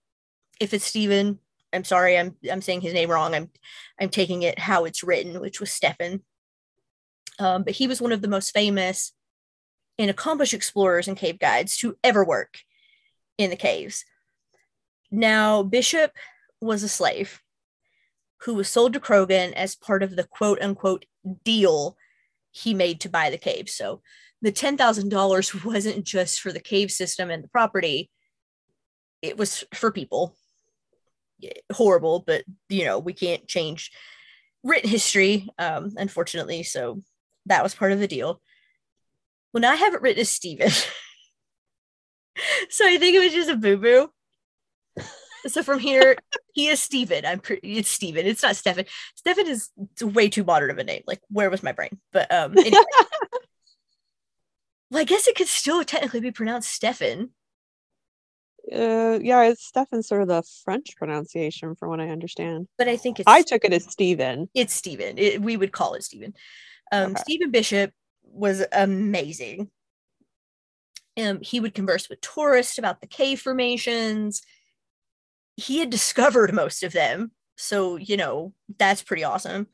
If 0.62 0.74
it's 0.74 0.86
Stephen, 0.86 1.40
I'm 1.74 1.84
sorry, 1.84 2.18
I'm 2.18 2.38
I'm 2.50 2.62
saying 2.62 2.82
his 2.82 2.94
name 2.94 3.12
wrong. 3.12 3.36
I'm 3.36 3.50
I'm 4.00 4.10
taking 4.10 4.44
it 4.44 4.60
how 4.60 4.86
it's 4.86 5.04
written, 5.04 5.42
which 5.42 5.60
was 5.60 5.72
Stephen. 5.72 6.24
Um, 7.38 7.64
but 7.64 7.74
he 7.74 7.88
was 7.88 8.02
one 8.02 8.14
of 8.14 8.22
the 8.22 8.30
most 8.30 8.52
famous 8.52 9.12
and 10.00 10.10
accomplished 10.10 10.54
explorers 10.54 11.10
and 11.10 11.18
cave 11.18 11.38
guides 11.38 11.76
to 11.78 11.98
ever 12.02 12.24
work 12.24 12.60
in 13.38 13.50
the 13.50 13.58
caves. 13.58 14.06
Now, 15.12 15.64
Bishop 15.64 16.12
was 16.64 16.84
a 16.84 16.90
slave 16.90 17.42
who 18.42 18.54
was 18.54 18.70
sold 18.70 18.94
to 18.94 19.00
Croghan 19.00 19.54
as 19.54 19.76
part 19.76 20.04
of 20.04 20.16
the 20.16 20.24
quote 20.24 20.62
unquote 20.62 21.06
deal 21.44 21.98
he 22.52 22.74
made 22.74 23.00
to 23.02 23.10
buy 23.10 23.30
the 23.30 23.38
cave. 23.38 23.70
So 23.70 24.02
the 24.42 24.52
$10,000 24.52 25.66
wasn't 25.66 26.06
just 26.06 26.42
for 26.42 26.52
the 26.52 26.60
cave 26.60 26.92
system 26.92 27.30
and 27.30 27.44
the 27.44 27.50
property, 27.50 28.10
it 29.22 29.38
was 29.38 29.64
for 29.74 29.92
people. 29.92 30.36
Horrible, 31.74 32.24
but 32.26 32.44
you 32.70 32.86
know, 32.86 33.00
we 33.00 33.14
can't 33.14 33.48
change 33.48 33.92
written 34.64 34.90
history, 34.90 35.50
um, 35.58 35.92
unfortunately. 35.98 36.64
So 36.64 37.02
that 37.48 37.64
was 37.64 37.76
part 37.76 37.92
of 37.92 38.00
the 38.00 38.08
deal. 38.08 38.42
Well, 39.52 39.62
now 39.62 39.72
I 39.72 39.76
have 39.76 39.94
it 39.94 40.02
written 40.02 40.22
as 40.22 40.30
Stephen. 40.30 40.70
so 42.70 42.86
I 42.86 42.98
think 42.98 43.16
it 43.16 43.24
was 43.24 43.34
just 43.34 43.50
a 43.50 43.56
boo 43.56 43.78
boo. 43.78 44.10
So 45.48 45.64
from 45.64 45.80
here, 45.80 46.16
he 46.54 46.68
is 46.68 46.80
Stephen. 46.80 47.26
I'm 47.26 47.40
pretty. 47.40 47.78
It's 47.78 47.90
Stephen. 47.90 48.26
It's 48.26 48.44
not 48.44 48.56
Stefan. 48.56 48.86
Stefan 49.16 49.48
is 49.48 49.70
way 50.02 50.30
too 50.30 50.44
modern 50.44 50.72
of 50.72 50.78
a 50.78 50.84
name. 50.84 51.04
Like, 51.06 51.22
where 51.30 51.50
was 51.50 51.64
my 51.64 51.72
brain? 51.72 52.00
But 52.12 52.32
um, 52.32 52.58
anyway. 52.58 52.72
well, 54.92 55.02
I 55.02 55.04
guess 55.04 55.28
it 55.28 55.36
could 55.36 55.48
still 55.48 55.84
technically 55.84 56.22
be 56.22 56.32
pronounced 56.32 56.72
Stefan. 56.72 57.32
Uh, 58.72 59.20
yeah, 59.22 59.44
it's 59.44 59.66
Stefan, 59.66 60.04
sort 60.04 60.22
of 60.22 60.30
the 60.30 60.44
French 60.64 60.96
pronunciation, 60.96 61.76
from 61.76 61.90
what 61.90 62.00
I 62.00 62.10
understand. 62.10 62.68
But 62.78 62.88
I 62.88 62.96
think 62.96 63.20
it's. 63.20 63.28
I 63.28 63.42
took 63.42 63.66
it 63.66 63.74
as 63.74 63.84
Stephen. 63.86 64.50
It's 64.54 64.74
Stephen. 64.74 65.18
It, 65.18 65.42
we 65.42 65.58
would 65.58 65.74
call 65.74 65.96
it 65.96 66.04
Stephen. 66.04 66.34
Um, 66.92 67.12
okay. 67.12 67.22
Stephen 67.22 67.52
Bishop 67.52 67.92
was 68.24 68.64
amazing. 68.72 69.70
Um, 71.18 71.42
he 71.42 71.60
would 71.60 71.76
converse 71.76 72.10
with 72.10 72.22
tourists 72.22 72.78
about 72.78 73.02
the 73.02 73.08
cave 73.08 73.40
formations. 73.42 74.42
He 75.56 75.80
had 75.80 75.90
discovered 75.90 76.54
most 76.54 76.84
of 76.84 76.94
them. 76.94 77.32
So, 77.58 77.96
you 77.96 78.18
know, 78.18 78.54
that's 78.80 79.04
pretty 79.04 79.24
awesome. 79.24 79.68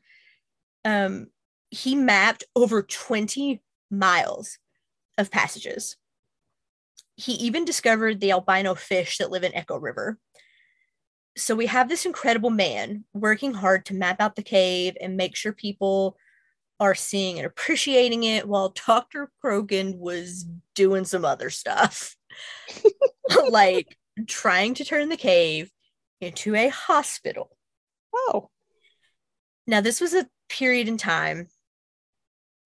Um, 0.84 1.28
he 1.70 1.94
mapped 1.94 2.44
over 2.54 2.82
20 2.82 3.62
miles 3.90 4.58
of 5.16 5.30
passages. 5.30 5.96
He 7.16 7.32
even 7.34 7.64
discovered 7.64 8.20
the 8.20 8.32
albino 8.32 8.74
fish 8.74 9.18
that 9.18 9.30
live 9.30 9.44
in 9.44 9.54
Echo 9.54 9.78
River. 9.78 10.18
So 11.36 11.54
we 11.54 11.66
have 11.66 11.88
this 11.88 12.06
incredible 12.06 12.50
man 12.50 13.04
working 13.14 13.54
hard 13.54 13.86
to 13.86 13.94
map 13.94 14.20
out 14.20 14.36
the 14.36 14.42
cave 14.42 14.96
and 15.00 15.16
make 15.16 15.36
sure 15.36 15.52
people 15.52 16.16
are 16.80 16.94
seeing 16.94 17.38
and 17.38 17.46
appreciating 17.46 18.24
it 18.24 18.48
while 18.48 18.74
Dr. 18.86 19.30
Croghan 19.42 19.96
was 19.98 20.46
doing 20.74 21.04
some 21.04 21.24
other 21.24 21.50
stuff. 21.50 22.16
like 23.50 23.96
trying 24.26 24.74
to 24.74 24.84
turn 24.84 25.08
the 25.08 25.16
cave 25.16 25.70
into 26.20 26.54
a 26.54 26.68
hospital. 26.68 27.56
Oh. 28.14 28.50
Now, 29.66 29.80
this 29.80 30.00
was 30.00 30.14
a 30.14 30.28
period 30.48 30.88
in 30.88 30.96
time 30.96 31.48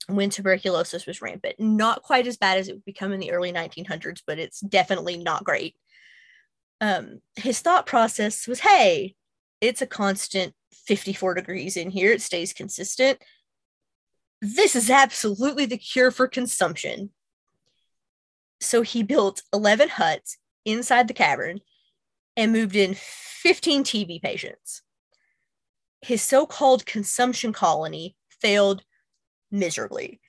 when 0.08 0.30
tuberculosis 0.30 1.06
was 1.06 1.22
rampant. 1.22 1.56
Not 1.58 2.02
quite 2.02 2.26
as 2.26 2.36
bad 2.36 2.58
as 2.58 2.68
it 2.68 2.74
would 2.74 2.84
become 2.84 3.12
in 3.12 3.20
the 3.20 3.32
early 3.32 3.52
1900s, 3.52 4.22
but 4.26 4.38
it's 4.38 4.60
definitely 4.60 5.16
not 5.16 5.44
great. 5.44 5.76
Um, 6.80 7.20
his 7.36 7.60
thought 7.60 7.86
process 7.86 8.46
was 8.46 8.60
hey, 8.60 9.14
it's 9.60 9.80
a 9.80 9.86
constant 9.86 10.54
54 10.86 11.34
degrees 11.34 11.76
in 11.76 11.90
here, 11.90 12.12
it 12.12 12.20
stays 12.20 12.52
consistent 12.52 13.18
this 14.44 14.76
is 14.76 14.90
absolutely 14.90 15.64
the 15.64 15.78
cure 15.78 16.10
for 16.10 16.28
consumption. 16.28 17.10
So 18.60 18.82
he 18.82 19.02
built 19.02 19.40
11 19.54 19.88
huts 19.88 20.36
inside 20.64 21.08
the 21.08 21.14
cavern 21.14 21.60
and 22.36 22.52
moved 22.52 22.76
in 22.76 22.94
15 22.94 23.84
TB 23.84 24.22
patients. 24.22 24.82
His 26.00 26.22
so 26.22 26.46
called 26.46 26.86
consumption 26.86 27.52
colony 27.52 28.16
failed 28.28 28.82
miserably, 29.50 30.20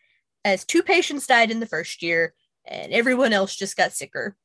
as 0.44 0.64
two 0.64 0.84
patients 0.84 1.28
died 1.28 1.52
in 1.52 1.60
the 1.60 1.66
first 1.66 2.02
year 2.02 2.34
and 2.66 2.94
everyone 2.94 3.34
else 3.34 3.56
just 3.56 3.76
got 3.76 3.94
sicker. 3.94 4.36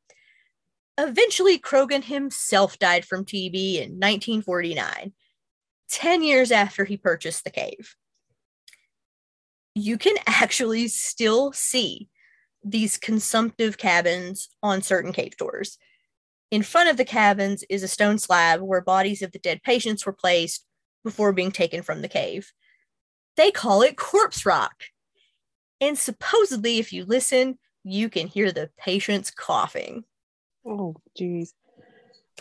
Eventually, 0.99 1.59
Croghan 1.59 2.05
himself 2.05 2.79
died 2.79 3.05
from 3.05 3.25
TB 3.25 3.77
in 3.77 3.99
1949, 3.99 5.13
10 5.89 6.23
years 6.23 6.53
after 6.53 6.85
he 6.85 6.97
purchased 6.97 7.45
the 7.45 7.51
cave 7.51 7.95
you 9.75 9.99
can 9.99 10.17
actually 10.27 10.89
still 10.89 11.53
see 11.53 12.09
these 12.63 12.99
consumptive 12.99 13.79
cabins 13.79 14.49
on 14.63 14.83
certain 14.83 15.13
cave 15.13 15.37
tours. 15.37 15.79
In 16.51 16.63
front 16.63 16.91
of 16.91 16.97
the 16.97 17.05
cabins 17.05 17.65
is 17.69 17.83
a 17.83 17.89
stone 17.89 18.19
slab 18.19 18.61
where 18.61 18.81
bodies 18.81 19.23
of 19.23 19.33
the 19.33 19.39
dead 19.39 19.63
patients 19.63 20.05
were 20.05 20.13
placed 20.13 20.67
before 21.05 21.33
being 21.33 21.53
taken 21.53 21.83
from 21.83 22.03
the 22.03 22.09
cave. 22.09 22.53
They 23.37 23.51
call 23.51 23.83
it 23.83 23.97
corpse 23.97 24.45
rock. 24.45 24.85
And 25.81 25.99
supposedly, 25.99 26.79
if 26.79 26.93
you 26.93 27.05
listen, 27.05 27.59
you 27.85 28.11
can 28.11 28.27
hear 28.27 28.53
the 28.53 28.71
patients 28.77 29.31
coughing. 29.31 30.05
Oh, 30.67 30.97
geez. 31.17 31.55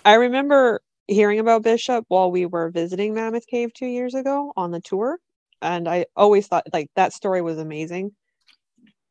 I 0.03 0.15
remember 0.15 0.81
hearing 1.07 1.39
about 1.39 1.63
Bishop 1.63 2.05
while 2.09 2.31
we 2.31 2.45
were 2.45 2.69
visiting 2.69 3.13
Mammoth 3.13 3.47
Cave 3.47 3.73
two 3.73 3.85
years 3.85 4.13
ago 4.13 4.51
on 4.57 4.71
the 4.71 4.81
tour 4.81 5.19
and 5.61 5.88
I 5.88 6.05
always 6.15 6.47
thought 6.47 6.67
like 6.73 6.89
that 6.95 7.13
story 7.13 7.41
was 7.41 7.57
amazing. 7.57 8.11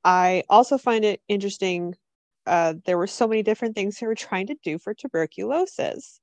I 0.04 0.44
also 0.48 0.78
find 0.78 1.04
it 1.04 1.20
interesting. 1.28 1.94
Uh, 2.46 2.74
there 2.86 2.98
were 2.98 3.06
so 3.06 3.28
many 3.28 3.42
different 3.42 3.74
things 3.74 3.98
they 3.98 4.06
were 4.06 4.14
trying 4.14 4.46
to 4.46 4.56
do 4.62 4.78
for 4.78 4.94
tuberculosis. 4.94 6.20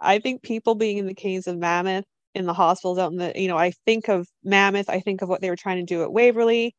I 0.00 0.18
think 0.18 0.42
people 0.42 0.74
being 0.74 0.98
in 0.98 1.06
the 1.06 1.14
caves 1.14 1.46
of 1.46 1.56
Mammoth, 1.56 2.04
in 2.34 2.44
the 2.44 2.52
hospitals 2.52 2.98
out 2.98 3.12
in 3.12 3.18
the, 3.18 3.32
you 3.34 3.48
know, 3.48 3.56
I 3.56 3.72
think 3.86 4.08
of 4.08 4.28
Mammoth, 4.44 4.90
I 4.90 5.00
think 5.00 5.22
of 5.22 5.28
what 5.28 5.40
they 5.40 5.48
were 5.48 5.56
trying 5.56 5.78
to 5.78 5.94
do 5.94 6.02
at 6.02 6.12
Waverly, 6.12 6.76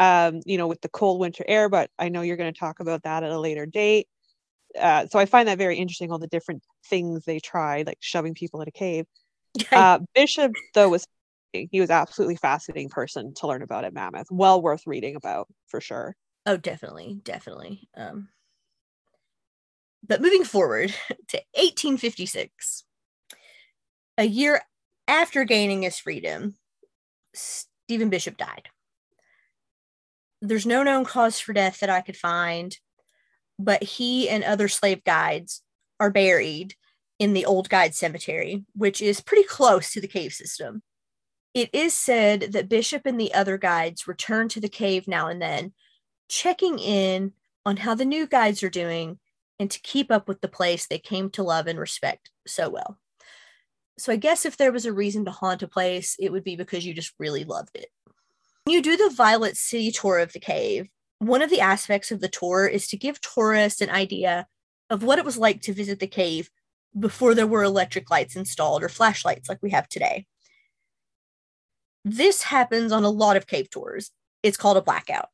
um, 0.00 0.40
you 0.44 0.58
know, 0.58 0.66
with 0.66 0.80
the 0.80 0.88
cold 0.88 1.20
winter 1.20 1.44
air, 1.46 1.68
but 1.68 1.90
I 1.98 2.08
know 2.08 2.22
you're 2.22 2.36
going 2.36 2.52
to 2.52 2.58
talk 2.58 2.80
about 2.80 3.04
that 3.04 3.22
at 3.22 3.30
a 3.30 3.38
later 3.38 3.64
date. 3.64 4.08
Uh, 4.78 5.06
so 5.06 5.18
I 5.18 5.26
find 5.26 5.48
that 5.48 5.58
very 5.58 5.76
interesting, 5.76 6.10
all 6.10 6.18
the 6.18 6.26
different 6.26 6.62
things 6.86 7.24
they 7.24 7.38
tried, 7.38 7.86
like 7.86 7.98
shoving 8.00 8.34
people 8.34 8.60
in 8.60 8.68
a 8.68 8.72
cave. 8.72 9.06
Uh, 9.72 9.98
Bishop, 10.14 10.52
though, 10.74 10.88
was 10.88 11.06
he 11.52 11.80
was 11.80 11.90
absolutely 11.90 12.36
fascinating 12.36 12.88
person 12.88 13.34
to 13.34 13.46
learn 13.46 13.62
about 13.62 13.84
at 13.84 13.94
Mammoth. 13.94 14.28
Well 14.30 14.60
worth 14.60 14.82
reading 14.86 15.16
about 15.16 15.48
for 15.66 15.80
sure. 15.80 16.14
Oh, 16.46 16.56
definitely, 16.56 17.20
definitely. 17.24 17.88
Um, 17.96 18.28
but 20.06 20.22
moving 20.22 20.44
forward 20.44 20.90
to 21.28 21.36
1856, 21.54 22.84
a 24.16 24.24
year 24.24 24.60
after 25.06 25.44
gaining 25.44 25.82
his 25.82 25.98
freedom, 25.98 26.54
Stephen 27.34 28.10
Bishop 28.10 28.36
died. 28.36 28.68
There's 30.40 30.66
no 30.66 30.82
known 30.82 31.04
cause 31.04 31.40
for 31.40 31.52
death 31.52 31.80
that 31.80 31.90
I 31.90 32.00
could 32.00 32.16
find, 32.16 32.76
but 33.58 33.82
he 33.82 34.28
and 34.28 34.44
other 34.44 34.68
slave 34.68 35.02
guides 35.04 35.62
are 35.98 36.10
buried 36.10 36.74
in 37.18 37.32
the 37.32 37.44
Old 37.44 37.68
Guide 37.68 37.94
Cemetery, 37.94 38.64
which 38.74 39.02
is 39.02 39.20
pretty 39.20 39.42
close 39.42 39.92
to 39.92 40.00
the 40.00 40.06
cave 40.06 40.32
system. 40.32 40.82
It 41.54 41.70
is 41.72 41.94
said 41.94 42.52
that 42.52 42.68
Bishop 42.68 43.02
and 43.04 43.20
the 43.20 43.32
other 43.34 43.58
guides 43.58 44.06
return 44.06 44.48
to 44.50 44.60
the 44.60 44.68
cave 44.68 45.08
now 45.08 45.28
and 45.28 45.40
then, 45.40 45.72
checking 46.28 46.78
in 46.78 47.32
on 47.64 47.78
how 47.78 47.94
the 47.94 48.04
new 48.04 48.26
guides 48.26 48.62
are 48.62 48.70
doing 48.70 49.18
and 49.58 49.70
to 49.70 49.80
keep 49.80 50.10
up 50.10 50.28
with 50.28 50.40
the 50.40 50.48
place 50.48 50.86
they 50.86 50.98
came 50.98 51.30
to 51.30 51.42
love 51.42 51.66
and 51.66 51.78
respect 51.78 52.30
so 52.46 52.68
well. 52.68 52.98
So 53.98 54.12
I 54.12 54.16
guess 54.16 54.46
if 54.46 54.56
there 54.56 54.70
was 54.70 54.86
a 54.86 54.92
reason 54.92 55.24
to 55.24 55.30
haunt 55.30 55.62
a 55.62 55.68
place, 55.68 56.16
it 56.20 56.30
would 56.30 56.44
be 56.44 56.54
because 56.54 56.86
you 56.86 56.94
just 56.94 57.14
really 57.18 57.44
loved 57.44 57.76
it. 57.76 57.88
When 58.64 58.74
you 58.74 58.82
do 58.82 58.96
the 58.96 59.12
Violet 59.14 59.56
City 59.56 59.90
tour 59.90 60.18
of 60.18 60.32
the 60.32 60.38
cave, 60.38 60.88
one 61.18 61.42
of 61.42 61.50
the 61.50 61.60
aspects 61.60 62.12
of 62.12 62.20
the 62.20 62.28
tour 62.28 62.66
is 62.66 62.86
to 62.88 62.96
give 62.96 63.20
tourists 63.20 63.80
an 63.80 63.90
idea 63.90 64.46
of 64.90 65.02
what 65.02 65.18
it 65.18 65.24
was 65.24 65.36
like 65.36 65.62
to 65.62 65.72
visit 65.72 65.98
the 65.98 66.06
cave 66.06 66.50
before 66.98 67.34
there 67.34 67.46
were 67.46 67.64
electric 67.64 68.10
lights 68.10 68.36
installed 68.36 68.82
or 68.82 68.88
flashlights 68.88 69.48
like 69.48 69.58
we 69.62 69.70
have 69.70 69.88
today 69.88 70.26
This 72.04 72.42
happens 72.42 72.92
on 72.92 73.04
a 73.04 73.10
lot 73.10 73.36
of 73.36 73.46
cave 73.46 73.70
tours. 73.70 74.10
It's 74.42 74.56
called 74.56 74.76
a 74.76 74.82
blackout. 74.82 75.28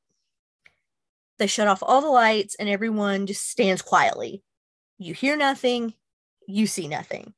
They 1.39 1.47
shut 1.47 1.69
off 1.69 1.83
all 1.83 2.01
the 2.01 2.09
lights 2.09 2.55
and 2.55 2.69
everyone 2.69 3.27
just 3.27 3.49
stands 3.49 3.83
quietly. 3.83 4.43
You 4.99 5.15
hear 5.15 5.37
nothing, 5.37 5.95
you 6.47 6.67
see 6.67 6.89
nothing. 6.89 7.35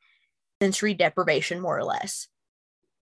Sensory 0.60 0.94
deprivation, 0.94 1.60
more 1.60 1.78
or 1.78 1.84
less. 1.84 2.28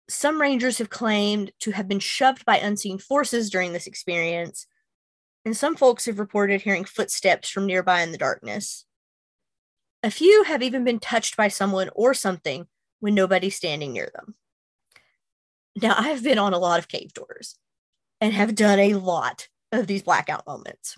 Some 0.09 0.41
rangers 0.41 0.79
have 0.79 0.91
claimed 0.91 1.51
to 1.61 1.73
have 1.73 1.89
been 1.89 1.99
shoved 1.99 2.45
by 2.45 2.59
unseen 2.59 2.99
forces 2.99 3.51
during 3.51 3.73
this 3.73 3.87
experience, 3.87 4.67
and 5.45 5.57
some 5.57 5.77
folks 5.77 6.07
have 6.07 6.19
reported 6.19 6.63
hearing 6.63 6.85
footsteps 6.85 7.49
from 7.49 7.67
nearby 7.67 8.03
in 8.03 8.13
the 8.13 8.19
darkness. 8.19 8.85
A 10.03 10.11
few 10.11 10.45
have 10.45 10.63
even 10.63 10.85
been 10.85 11.01
touched 11.01 11.37
by 11.37 11.49
someone 11.49 11.91
or 11.95 12.15
something 12.15 12.67
when 13.01 13.15
nobody's 13.15 13.57
standing 13.57 13.93
near 13.93 14.11
them. 14.15 14.37
Now, 15.77 15.95
I've 15.99 16.23
been 16.23 16.39
on 16.39 16.55
a 16.55 16.59
lot 16.59 16.79
of 16.79 16.89
cave 16.89 17.13
tours 17.13 17.57
and 18.21 18.33
have 18.33 18.55
done 18.55 18.79
a 18.79 18.95
lot 18.95 19.49
of 19.73 19.87
these 19.87 20.03
blackout 20.03 20.47
moments. 20.47 20.97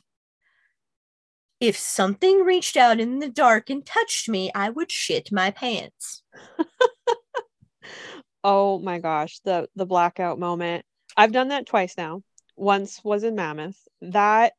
If 1.61 1.77
something 1.77 2.45
reached 2.45 2.77
out 2.77 3.01
in 3.01 3.19
the 3.19 3.29
dark 3.29 3.71
and 3.71 3.85
touched 3.85 4.29
me, 4.29 4.53
I 4.55 4.71
would 4.71 4.93
shit 4.93 5.33
my 5.33 5.51
pants. 5.51 6.23
oh 8.45 8.79
my 8.79 9.01
gosh, 9.01 9.41
the 9.41 9.69
the 9.75 9.87
blackout 9.87 10.39
moment. 10.39 10.85
I've 11.17 11.33
done 11.33 11.49
that 11.49 11.67
twice 11.67 11.97
now. 11.99 12.23
Once 12.55 13.01
was 13.03 13.25
in 13.25 13.35
Mammoth. 13.35 13.81
That 14.01 14.53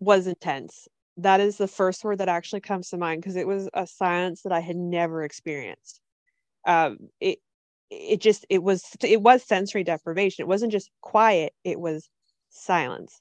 was 0.00 0.26
intense. 0.26 0.88
That 1.18 1.38
is 1.38 1.56
the 1.56 1.68
first 1.68 2.02
word 2.02 2.18
that 2.18 2.28
actually 2.28 2.60
comes 2.60 2.90
to 2.90 2.96
mind 2.96 3.22
because 3.22 3.36
it 3.36 3.46
was 3.46 3.68
a 3.72 3.86
silence 3.86 4.42
that 4.42 4.52
I 4.52 4.60
had 4.60 4.76
never 4.76 5.22
experienced. 5.22 6.00
Um, 6.66 7.10
it 7.20 7.38
it 7.90 8.20
just 8.20 8.46
it 8.50 8.62
was 8.62 8.84
it 9.02 9.22
was 9.22 9.42
sensory 9.42 9.84
deprivation. 9.84 10.42
It 10.42 10.48
wasn't 10.48 10.72
just 10.72 10.90
quiet. 11.00 11.54
It 11.64 11.80
was 11.80 12.08
silence. 12.50 13.20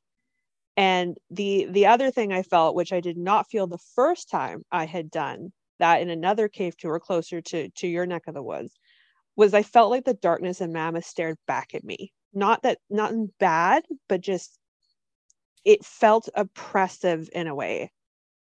And 0.75 1.17
the 1.29 1.67
the 1.69 1.87
other 1.87 2.11
thing 2.11 2.31
I 2.31 2.43
felt, 2.43 2.75
which 2.75 2.93
I 2.93 2.99
did 2.99 3.17
not 3.17 3.49
feel 3.49 3.67
the 3.67 3.79
first 3.95 4.29
time 4.29 4.63
I 4.71 4.85
had 4.85 5.09
done 5.09 5.51
that 5.79 6.01
in 6.01 6.09
another 6.09 6.47
cave 6.47 6.77
tour 6.77 6.99
closer 6.99 7.41
to 7.41 7.69
to 7.69 7.87
your 7.87 8.05
neck 8.05 8.23
of 8.27 8.33
the 8.33 8.43
woods, 8.43 8.77
was 9.35 9.53
I 9.53 9.63
felt 9.63 9.91
like 9.91 10.05
the 10.05 10.13
darkness 10.13 10.61
and 10.61 10.73
Mammoth 10.73 11.05
stared 11.05 11.37
back 11.47 11.73
at 11.73 11.83
me. 11.83 12.13
Not 12.33 12.63
that 12.63 12.79
not 12.89 13.13
bad, 13.39 13.85
but 14.09 14.21
just 14.21 14.59
it 15.65 15.83
felt 15.85 16.29
oppressive 16.35 17.29
in 17.33 17.47
a 17.47 17.55
way. 17.55 17.91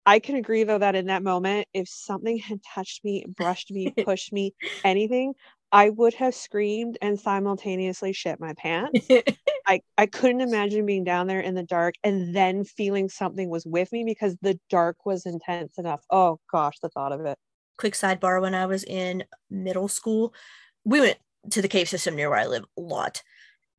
I 0.05 0.19
can 0.19 0.35
agree 0.35 0.63
though 0.63 0.79
that 0.79 0.95
in 0.95 1.07
that 1.07 1.23
moment, 1.23 1.67
if 1.73 1.87
something 1.87 2.37
had 2.37 2.61
touched 2.63 3.03
me, 3.03 3.25
brushed 3.27 3.71
me, 3.71 3.91
pushed 4.05 4.33
me, 4.33 4.53
anything, 4.83 5.33
I 5.71 5.89
would 5.89 6.13
have 6.15 6.35
screamed 6.35 6.97
and 7.01 7.19
simultaneously 7.19 8.11
shit 8.11 8.39
my 8.39 8.53
pants. 8.53 9.07
I, 9.67 9.81
I 9.97 10.05
couldn't 10.05 10.41
imagine 10.41 10.85
being 10.85 11.05
down 11.05 11.27
there 11.27 11.39
in 11.39 11.55
the 11.55 11.63
dark 11.63 11.95
and 12.03 12.35
then 12.35 12.65
feeling 12.65 13.07
something 13.07 13.49
was 13.49 13.65
with 13.65 13.91
me 13.91 14.03
because 14.03 14.35
the 14.41 14.59
dark 14.69 15.05
was 15.05 15.25
intense 15.25 15.77
enough. 15.77 16.01
Oh 16.09 16.39
gosh, 16.51 16.79
the 16.81 16.89
thought 16.89 17.13
of 17.13 17.21
it. 17.21 17.37
Quick 17.77 17.93
sidebar 17.93 18.41
when 18.41 18.53
I 18.53 18.65
was 18.65 18.83
in 18.83 19.23
middle 19.49 19.87
school, 19.87 20.33
we 20.83 20.99
went 20.99 21.17
to 21.51 21.61
the 21.61 21.69
cave 21.69 21.87
system 21.87 22.15
near 22.15 22.29
where 22.29 22.39
I 22.39 22.47
live 22.47 22.65
a 22.77 22.81
lot. 22.81 23.23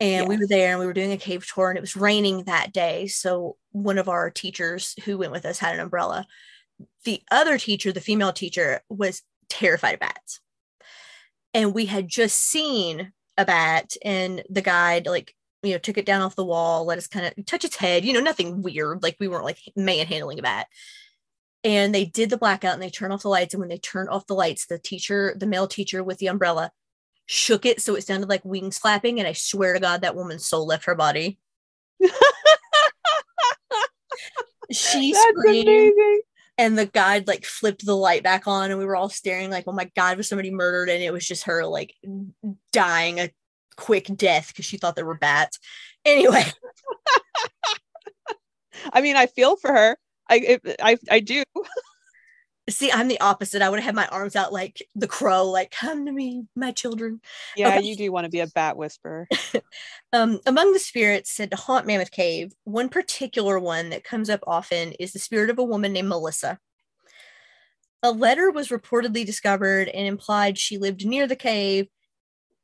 And 0.00 0.22
yes. 0.22 0.28
we 0.28 0.38
were 0.38 0.48
there 0.48 0.70
and 0.70 0.81
we 0.81 0.87
were 0.87 0.94
doing 0.94 1.12
a 1.12 1.18
cave 1.18 1.46
tour 1.46 1.68
and 1.68 1.76
it 1.76 1.83
was 1.83 1.94
raining 1.94 2.44
that 2.44 2.72
day. 2.72 3.07
So 3.07 3.57
one 3.70 3.98
of 3.98 4.09
our 4.09 4.31
teachers 4.31 4.94
who 5.05 5.18
went 5.18 5.33
with 5.33 5.44
us 5.44 5.59
had 5.59 5.74
an 5.74 5.81
umbrella. 5.81 6.26
The 7.05 7.22
other 7.31 7.59
teacher, 7.59 7.92
the 7.92 8.00
female 8.00 8.33
teacher, 8.33 8.81
was 8.88 9.22
terrified 9.48 9.94
of 9.94 10.00
bats 10.00 10.40
and 11.55 11.75
we 11.75 11.87
had 11.87 12.09
just 12.09 12.41
seen 12.41 13.12
a 13.38 13.45
bat 13.45 13.95
and 14.05 14.43
the 14.49 14.62
guide 14.62 15.07
like 15.07 15.35
you 15.62 15.73
know 15.73 15.79
took 15.79 15.97
it 15.99 16.07
down 16.07 16.21
off 16.21 16.37
the 16.37 16.45
wall 16.45 16.85
let 16.85 16.99
us 16.99 17.07
kind 17.07 17.27
of 17.27 17.47
touch 17.47 17.65
its 17.65 17.77
head 17.77 18.05
you 18.05 18.12
know 18.12 18.21
nothing 18.21 18.62
weird 18.62 19.03
like 19.03 19.17
we 19.19 19.29
weren't 19.29 19.45
like 19.45 19.59
manhandling 19.77 20.38
a 20.38 20.43
bat. 20.43 20.67
And 21.65 21.95
they 21.95 22.05
did 22.05 22.29
the 22.29 22.37
blackout 22.37 22.75
and 22.75 22.83
they 22.83 22.91
turned 22.91 23.12
off 23.12 23.23
the 23.23 23.29
lights 23.29 23.55
and 23.55 23.61
when 23.61 23.69
they 23.69 23.79
turned 23.79 24.09
off 24.09 24.27
the 24.27 24.35
lights 24.35 24.67
the 24.67 24.79
teacher 24.79 25.35
the 25.38 25.47
male 25.47 25.69
teacher 25.69 26.03
with 26.03 26.19
the 26.19 26.27
umbrella 26.27 26.73
shook 27.27 27.65
it 27.65 27.81
so 27.81 27.95
it 27.95 28.05
sounded 28.05 28.29
like 28.29 28.45
wings 28.45 28.79
flapping 28.79 29.21
and 29.21 29.29
i 29.29 29.33
swear 29.33 29.75
to 29.75 29.81
god 29.81 30.01
that 30.01 30.17
woman's 30.17 30.47
soul 30.47 30.67
left 30.67 30.87
her 30.87 30.95
body. 30.95 31.38
She 34.73 35.12
That's 35.12 35.25
screamed 35.38 35.69
amazing 35.69 36.21
and 36.62 36.79
the 36.79 36.87
guide 36.87 37.27
like 37.27 37.44
flipped 37.44 37.85
the 37.85 37.96
light 37.96 38.22
back 38.22 38.46
on 38.46 38.70
and 38.70 38.79
we 38.79 38.87
were 38.87 38.94
all 38.94 39.09
staring 39.09 39.51
like 39.51 39.64
oh 39.66 39.72
my 39.72 39.90
god 39.96 40.16
was 40.16 40.29
somebody 40.29 40.53
murdered? 40.53 40.88
And 40.88 41.03
it 41.03 41.12
was 41.12 41.27
just 41.27 41.42
her 41.44 41.66
like 41.66 41.94
dying 42.72 43.18
a 43.18 43.31
quick 43.77 44.07
death 44.14 44.48
because 44.48 44.64
she 44.64 44.77
thought 44.77 44.94
there 44.94 45.05
were 45.05 45.18
bats. 45.18 45.59
Anyway. 46.05 46.44
I 48.92 49.01
mean 49.01 49.16
i 49.16 49.27
feel 49.27 49.57
for 49.57 49.72
her. 49.72 49.96
I 50.31 50.61
i 50.81 50.96
i 51.11 51.20
do 51.20 51.42
See, 52.70 52.92
I'm 52.92 53.09
the 53.09 53.20
opposite. 53.20 53.61
I 53.61 53.68
would 53.68 53.81
have 53.81 53.87
had 53.87 53.94
my 53.96 54.07
arms 54.07 54.37
out 54.37 54.53
like 54.53 54.87
the 54.94 55.09
crow, 55.09 55.51
like, 55.51 55.72
come 55.72 56.07
to 56.07 56.12
me, 56.12 56.46
my 56.55 56.70
children. 56.70 57.20
Yeah, 57.57 57.77
okay. 57.77 57.85
you 57.85 57.96
do 57.96 58.12
want 58.12 58.25
to 58.25 58.31
be 58.31 58.38
a 58.38 58.46
bat 58.46 58.77
whisperer. 58.77 59.27
um, 60.12 60.38
among 60.46 60.72
the 60.72 60.79
spirits 60.79 61.33
said 61.33 61.51
to 61.51 61.57
haunt 61.57 61.87
Mammoth 61.87 62.12
Cave, 62.12 62.53
one 62.62 62.88
particular 62.88 63.59
one 63.59 63.90
that 63.90 64.05
comes 64.05 64.31
up 64.31 64.44
often 64.46 64.92
is 64.92 65.12
the 65.12 65.18
spirit 65.18 65.51
of 65.51 65.59
a 65.59 65.64
woman 65.64 65.92
named 65.92 66.09
Melissa. 66.09 66.61
A 68.05 68.12
letter 68.12 68.51
was 68.51 68.68
reportedly 68.68 69.27
discovered 69.27 69.88
and 69.88 70.07
implied 70.07 70.57
she 70.57 70.79
lived 70.79 71.05
near 71.05 71.27
the 71.27 71.37
cave 71.37 71.88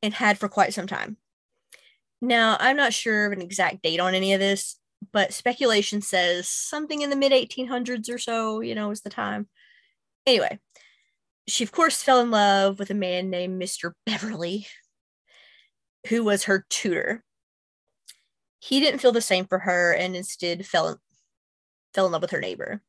and 0.01 0.13
had 0.13 0.37
for 0.37 0.47
quite 0.47 0.73
some 0.73 0.87
time. 0.87 1.17
Now, 2.21 2.55
I'm 2.59 2.77
not 2.77 2.93
sure 2.93 3.25
of 3.25 3.33
an 3.33 3.41
exact 3.41 3.81
date 3.81 3.99
on 3.99 4.13
any 4.13 4.33
of 4.33 4.39
this, 4.39 4.77
but 5.11 5.33
speculation 5.33 6.01
says 6.01 6.47
something 6.47 7.01
in 7.01 7.09
the 7.09 7.15
mid 7.15 7.31
1800s 7.31 8.13
or 8.13 8.17
so, 8.17 8.61
you 8.61 8.75
know, 8.75 8.91
is 8.91 9.01
the 9.01 9.09
time. 9.09 9.47
Anyway, 10.29 10.59
she 11.47 11.63
of 11.63 11.71
course 11.71 12.03
fell 12.03 12.21
in 12.21 12.29
love 12.29 12.77
with 12.77 12.91
a 12.91 12.93
man 12.93 13.31
named 13.31 13.59
Mr. 13.59 13.93
Beverly, 14.05 14.67
who 16.07 16.23
was 16.23 16.43
her 16.43 16.67
tutor. 16.69 17.23
He 18.59 18.79
didn't 18.79 18.99
feel 18.99 19.11
the 19.11 19.21
same 19.21 19.45
for 19.45 19.57
her 19.57 19.91
and 19.91 20.15
instead 20.15 20.67
fell, 20.67 20.89
in, 20.89 20.97
fell 21.95 22.05
in 22.05 22.11
love 22.11 22.21
with 22.21 22.29
her 22.29 22.39
neighbor. 22.39 22.83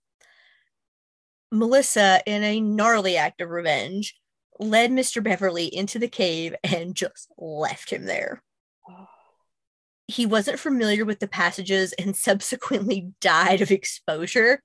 Melissa, 1.50 2.20
in 2.26 2.44
a 2.44 2.61
gnarly 2.61 3.16
act 3.16 3.40
of 3.40 3.48
revenge, 3.48 4.20
led 4.59 4.90
Mr. 4.90 5.24
Beverly 5.24 5.74
into 5.74 5.98
the 5.98 6.09
cave 6.09 6.55
and 6.62 6.94
just 6.94 7.26
left 7.38 7.88
him 7.88 8.05
there. 8.05 8.42
Oh. 8.87 9.07
He 10.09 10.26
wasn't 10.26 10.61
familiar 10.61 11.07
with 11.07 11.20
the 11.20 11.26
passages 11.26 11.94
and 11.94 12.14
subsequently 12.14 13.12
died 13.22 13.62
of 13.62 13.70
exposure. 13.70 14.62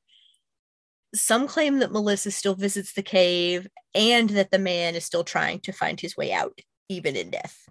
Some 1.16 1.48
claim 1.48 1.80
that 1.80 1.92
Melissa 1.92 2.30
still 2.30 2.56
visits 2.56 2.94
the 2.94 3.02
cave 3.02 3.68
and 3.94 4.30
that 4.32 4.52
the 4.52 4.60
man 4.60 4.96
is 4.96 5.06
still 5.06 5.24
trying 5.24 5.60
to 5.62 5.72
find 5.72 6.00
his 6.00 6.16
way 6.16 6.32
out, 6.32 6.60
even 6.90 7.16
in 7.16 7.32
death. 7.32 7.68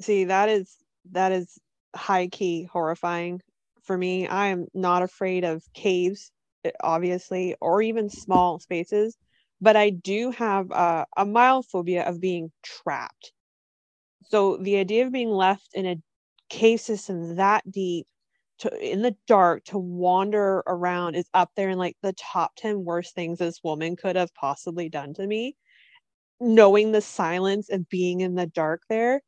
See, 0.00 0.24
that 0.24 0.48
is 0.48 0.74
that 1.12 1.32
is 1.32 1.58
high 1.94 2.28
key 2.28 2.64
horrifying 2.64 3.40
for 3.84 3.96
me. 3.96 4.26
I 4.26 4.48
am 4.48 4.66
not 4.74 5.02
afraid 5.02 5.44
of 5.44 5.62
caves, 5.74 6.30
eh, 6.64 6.70
obviously, 6.82 7.56
or 7.60 7.82
even 7.82 8.08
small 8.08 8.58
spaces, 8.58 9.16
but 9.60 9.76
I 9.76 9.90
do 9.90 10.30
have 10.32 10.70
a, 10.70 11.06
a 11.16 11.24
mild 11.24 11.66
phobia 11.66 12.04
of 12.04 12.20
being 12.20 12.50
trapped. 12.62 13.32
So 14.24 14.56
the 14.56 14.76
idea 14.78 15.06
of 15.06 15.12
being 15.12 15.30
left 15.30 15.68
in 15.74 15.86
a 15.86 15.96
cave 16.48 16.80
system 16.80 17.36
that 17.36 17.70
deep 17.70 18.06
to 18.62 18.92
in 18.92 19.02
the 19.02 19.16
dark 19.26 19.64
to 19.64 19.78
wander 19.78 20.62
around 20.66 21.14
is 21.14 21.28
up 21.34 21.50
there 21.56 21.70
in 21.70 21.78
like 21.78 21.96
the 22.02 22.12
top 22.14 22.52
10 22.56 22.84
worst 22.84 23.14
things 23.14 23.38
this 23.38 23.60
woman 23.62 23.96
could 23.96 24.16
have 24.16 24.34
possibly 24.34 24.88
done 24.88 25.14
to 25.14 25.26
me. 25.26 25.56
Knowing 26.40 26.90
the 26.90 27.00
silence 27.00 27.68
and 27.68 27.88
being 27.88 28.20
in 28.20 28.34
the 28.34 28.46
dark 28.46 28.82
there 28.88 29.20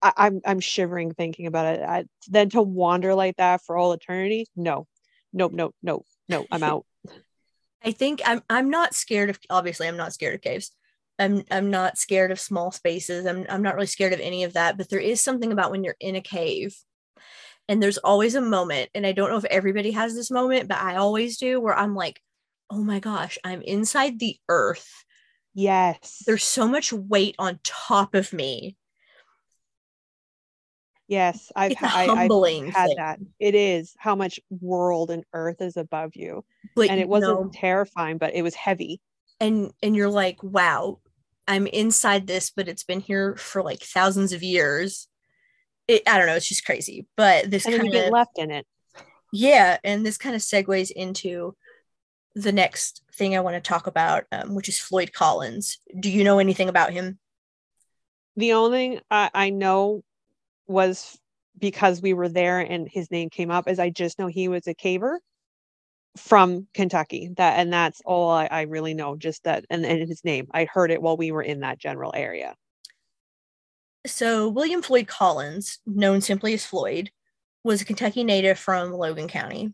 I, 0.00 0.08
am 0.08 0.14
I'm, 0.16 0.40
I'm 0.44 0.60
shivering 0.60 1.12
thinking 1.12 1.46
about 1.46 1.74
it. 1.76 1.82
I, 1.82 2.04
then 2.28 2.50
to 2.50 2.62
wander 2.62 3.14
like 3.14 3.36
that 3.36 3.62
for 3.64 3.76
all 3.76 3.92
eternity 3.92 4.46
no. 4.56 4.86
Nope 5.32 5.52
nope 5.52 5.74
nope 5.82 6.06
no 6.28 6.46
i'm 6.50 6.62
out. 6.62 6.86
I 7.84 7.92
think 7.92 8.20
i'm 8.24 8.42
i'm 8.48 8.70
not 8.70 8.94
scared 8.94 9.30
of 9.30 9.38
obviously 9.50 9.88
i'm 9.88 9.96
not 9.96 10.12
scared 10.12 10.34
of 10.34 10.42
caves. 10.42 10.72
I'm 11.18 11.44
I'm 11.50 11.70
not 11.70 11.98
scared 11.98 12.30
of 12.30 12.40
small 12.40 12.72
spaces. 12.72 13.26
I'm 13.26 13.46
I'm 13.48 13.62
not 13.62 13.74
really 13.74 13.86
scared 13.86 14.12
of 14.12 14.20
any 14.20 14.44
of 14.44 14.54
that, 14.54 14.76
but 14.76 14.88
there 14.88 14.98
is 14.98 15.20
something 15.20 15.52
about 15.52 15.70
when 15.70 15.84
you're 15.84 15.96
in 16.00 16.16
a 16.16 16.20
cave 16.20 16.74
and 17.68 17.82
there's 17.82 17.98
always 17.98 18.34
a 18.34 18.40
moment, 18.40 18.90
and 18.94 19.06
I 19.06 19.12
don't 19.12 19.30
know 19.30 19.38
if 19.38 19.44
everybody 19.44 19.92
has 19.92 20.14
this 20.14 20.30
moment, 20.30 20.68
but 20.68 20.78
I 20.78 20.96
always 20.96 21.38
do, 21.38 21.60
where 21.60 21.76
I'm 21.76 21.94
like, 21.94 22.20
oh 22.70 22.82
my 22.82 23.00
gosh, 23.00 23.38
I'm 23.44 23.62
inside 23.62 24.18
the 24.18 24.36
earth. 24.48 25.04
Yes. 25.54 26.22
There's 26.26 26.44
so 26.44 26.66
much 26.66 26.92
weight 26.92 27.34
on 27.38 27.60
top 27.62 28.14
of 28.14 28.32
me. 28.32 28.76
Yes, 31.08 31.52
I've, 31.54 31.72
I, 31.82 32.06
I've 32.06 32.30
had 32.74 32.86
thing. 32.86 32.96
that. 32.96 33.18
It 33.38 33.54
is 33.54 33.94
how 33.98 34.14
much 34.14 34.40
world 34.48 35.10
and 35.10 35.24
earth 35.34 35.60
is 35.60 35.76
above 35.76 36.16
you. 36.16 36.42
But 36.74 36.88
and 36.88 36.98
it 36.98 37.08
wasn't 37.08 37.38
know, 37.38 37.50
terrifying, 37.52 38.16
but 38.16 38.34
it 38.34 38.40
was 38.40 38.54
heavy. 38.54 39.02
And 39.38 39.72
and 39.82 39.94
you're 39.94 40.08
like, 40.08 40.42
wow, 40.42 41.00
I'm 41.46 41.66
inside 41.66 42.26
this, 42.26 42.50
but 42.50 42.66
it's 42.66 42.84
been 42.84 43.00
here 43.00 43.36
for 43.36 43.62
like 43.62 43.80
thousands 43.80 44.32
of 44.32 44.42
years. 44.42 45.06
It, 45.92 46.08
I 46.08 46.16
don't 46.16 46.26
know, 46.26 46.36
it's 46.36 46.48
just 46.48 46.64
crazy. 46.64 47.06
But 47.16 47.50
this 47.50 47.64
kind 47.64 47.86
of 47.86 47.92
get 47.92 48.12
left 48.12 48.38
in 48.38 48.50
it. 48.50 48.66
yeah, 49.30 49.76
and 49.84 50.06
this 50.06 50.16
kind 50.16 50.34
of 50.34 50.40
segues 50.40 50.90
into 50.90 51.54
the 52.34 52.52
next 52.52 53.02
thing 53.12 53.36
I 53.36 53.40
want 53.40 53.56
to 53.56 53.68
talk 53.68 53.86
about, 53.86 54.24
um, 54.32 54.54
which 54.54 54.70
is 54.70 54.78
Floyd 54.78 55.12
Collins. 55.12 55.78
Do 56.00 56.10
you 56.10 56.24
know 56.24 56.38
anything 56.38 56.70
about 56.70 56.92
him? 56.92 57.18
The 58.36 58.54
only 58.54 58.78
thing 58.78 59.00
I, 59.10 59.30
I 59.34 59.50
know 59.50 60.02
was 60.66 61.18
because 61.58 62.00
we 62.00 62.14
were 62.14 62.30
there 62.30 62.60
and 62.60 62.88
his 62.90 63.10
name 63.10 63.28
came 63.28 63.50
up 63.50 63.68
is 63.68 63.78
I 63.78 63.90
just 63.90 64.18
know 64.18 64.28
he 64.28 64.48
was 64.48 64.66
a 64.66 64.74
caver 64.74 65.16
from 66.16 66.68
Kentucky. 66.72 67.30
That 67.36 67.58
and 67.58 67.70
that's 67.70 68.00
all 68.06 68.30
I, 68.30 68.46
I 68.46 68.62
really 68.62 68.94
know. 68.94 69.16
Just 69.16 69.44
that 69.44 69.66
and, 69.68 69.84
and 69.84 70.08
his 70.08 70.24
name. 70.24 70.48
I 70.52 70.64
heard 70.64 70.90
it 70.90 71.02
while 71.02 71.18
we 71.18 71.32
were 71.32 71.42
in 71.42 71.60
that 71.60 71.78
general 71.78 72.12
area. 72.16 72.54
So, 74.06 74.48
William 74.48 74.82
Floyd 74.82 75.06
Collins, 75.06 75.78
known 75.86 76.20
simply 76.20 76.54
as 76.54 76.66
Floyd, 76.66 77.10
was 77.62 77.80
a 77.80 77.84
Kentucky 77.84 78.24
native 78.24 78.58
from 78.58 78.92
Logan 78.92 79.28
County. 79.28 79.72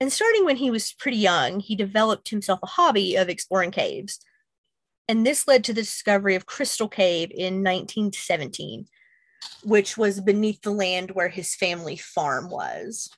And 0.00 0.12
starting 0.12 0.44
when 0.44 0.56
he 0.56 0.70
was 0.70 0.92
pretty 0.94 1.18
young, 1.18 1.60
he 1.60 1.76
developed 1.76 2.30
himself 2.30 2.58
a 2.62 2.66
hobby 2.66 3.16
of 3.16 3.28
exploring 3.28 3.70
caves. 3.70 4.18
And 5.06 5.26
this 5.26 5.46
led 5.46 5.62
to 5.64 5.72
the 5.72 5.82
discovery 5.82 6.34
of 6.34 6.46
Crystal 6.46 6.88
Cave 6.88 7.30
in 7.30 7.62
1917, 7.62 8.86
which 9.62 9.96
was 9.96 10.20
beneath 10.20 10.62
the 10.62 10.70
land 10.70 11.10
where 11.12 11.28
his 11.28 11.54
family 11.54 11.96
farm 11.96 12.48
was. 12.48 13.10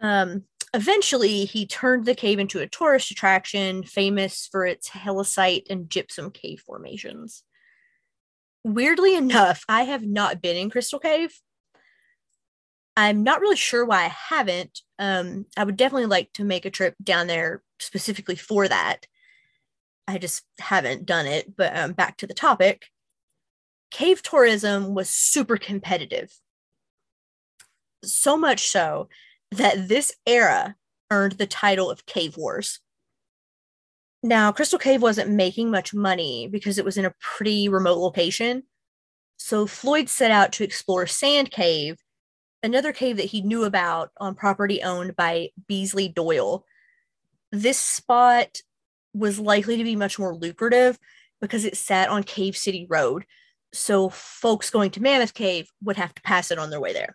Um, 0.00 0.44
eventually, 0.74 1.44
he 1.44 1.66
turned 1.66 2.04
the 2.04 2.14
cave 2.14 2.38
into 2.38 2.58
a 2.58 2.66
tourist 2.66 3.10
attraction 3.10 3.84
famous 3.84 4.46
for 4.50 4.66
its 4.66 4.88
helictite 4.88 5.68
and 5.70 5.88
gypsum 5.88 6.30
cave 6.30 6.62
formations. 6.66 7.44
Weirdly 8.64 9.14
enough, 9.14 9.64
I 9.68 9.84
have 9.84 10.02
not 10.02 10.42
been 10.42 10.56
in 10.56 10.70
Crystal 10.70 10.98
Cave. 10.98 11.38
I'm 12.96 13.22
not 13.22 13.40
really 13.40 13.56
sure 13.56 13.84
why 13.84 14.04
I 14.04 14.08
haven't. 14.08 14.80
Um, 14.98 15.46
I 15.56 15.64
would 15.64 15.76
definitely 15.76 16.06
like 16.06 16.32
to 16.34 16.44
make 16.44 16.64
a 16.64 16.70
trip 16.70 16.94
down 17.02 17.26
there 17.26 17.62
specifically 17.78 18.36
for 18.36 18.68
that. 18.68 19.06
I 20.06 20.18
just 20.18 20.42
haven't 20.58 21.06
done 21.06 21.26
it. 21.26 21.56
But 21.56 21.76
um, 21.76 21.92
back 21.92 22.18
to 22.18 22.26
the 22.26 22.34
topic 22.34 22.86
cave 23.90 24.22
tourism 24.22 24.92
was 24.92 25.08
super 25.08 25.56
competitive. 25.56 26.32
So 28.02 28.36
much 28.36 28.66
so 28.66 29.08
that 29.56 29.88
this 29.88 30.12
era 30.26 30.76
earned 31.10 31.32
the 31.32 31.46
title 31.46 31.90
of 31.90 32.06
Cave 32.06 32.36
Wars. 32.36 32.80
Now, 34.22 34.52
Crystal 34.52 34.78
Cave 34.78 35.02
wasn't 35.02 35.30
making 35.30 35.70
much 35.70 35.92
money 35.92 36.48
because 36.50 36.78
it 36.78 36.84
was 36.84 36.96
in 36.96 37.04
a 37.04 37.14
pretty 37.20 37.68
remote 37.68 37.98
location. 37.98 38.64
So 39.36 39.66
Floyd 39.66 40.08
set 40.08 40.30
out 40.30 40.52
to 40.52 40.64
explore 40.64 41.06
Sand 41.06 41.50
Cave, 41.50 41.98
another 42.62 42.92
cave 42.92 43.18
that 43.18 43.26
he 43.26 43.42
knew 43.42 43.64
about 43.64 44.10
on 44.18 44.34
property 44.34 44.82
owned 44.82 45.14
by 45.14 45.50
Beasley 45.68 46.08
Doyle. 46.08 46.64
This 47.52 47.78
spot 47.78 48.60
was 49.12 49.38
likely 49.38 49.76
to 49.76 49.84
be 49.84 49.96
much 49.96 50.18
more 50.18 50.34
lucrative 50.34 50.98
because 51.40 51.64
it 51.64 51.76
sat 51.76 52.08
on 52.08 52.22
Cave 52.22 52.56
City 52.56 52.86
Road. 52.88 53.26
So 53.72 54.08
folks 54.08 54.70
going 54.70 54.90
to 54.92 55.02
Mammoth 55.02 55.34
Cave 55.34 55.68
would 55.82 55.96
have 55.96 56.14
to 56.14 56.22
pass 56.22 56.50
it 56.50 56.58
on 56.58 56.70
their 56.70 56.80
way 56.80 56.92
there. 56.92 57.14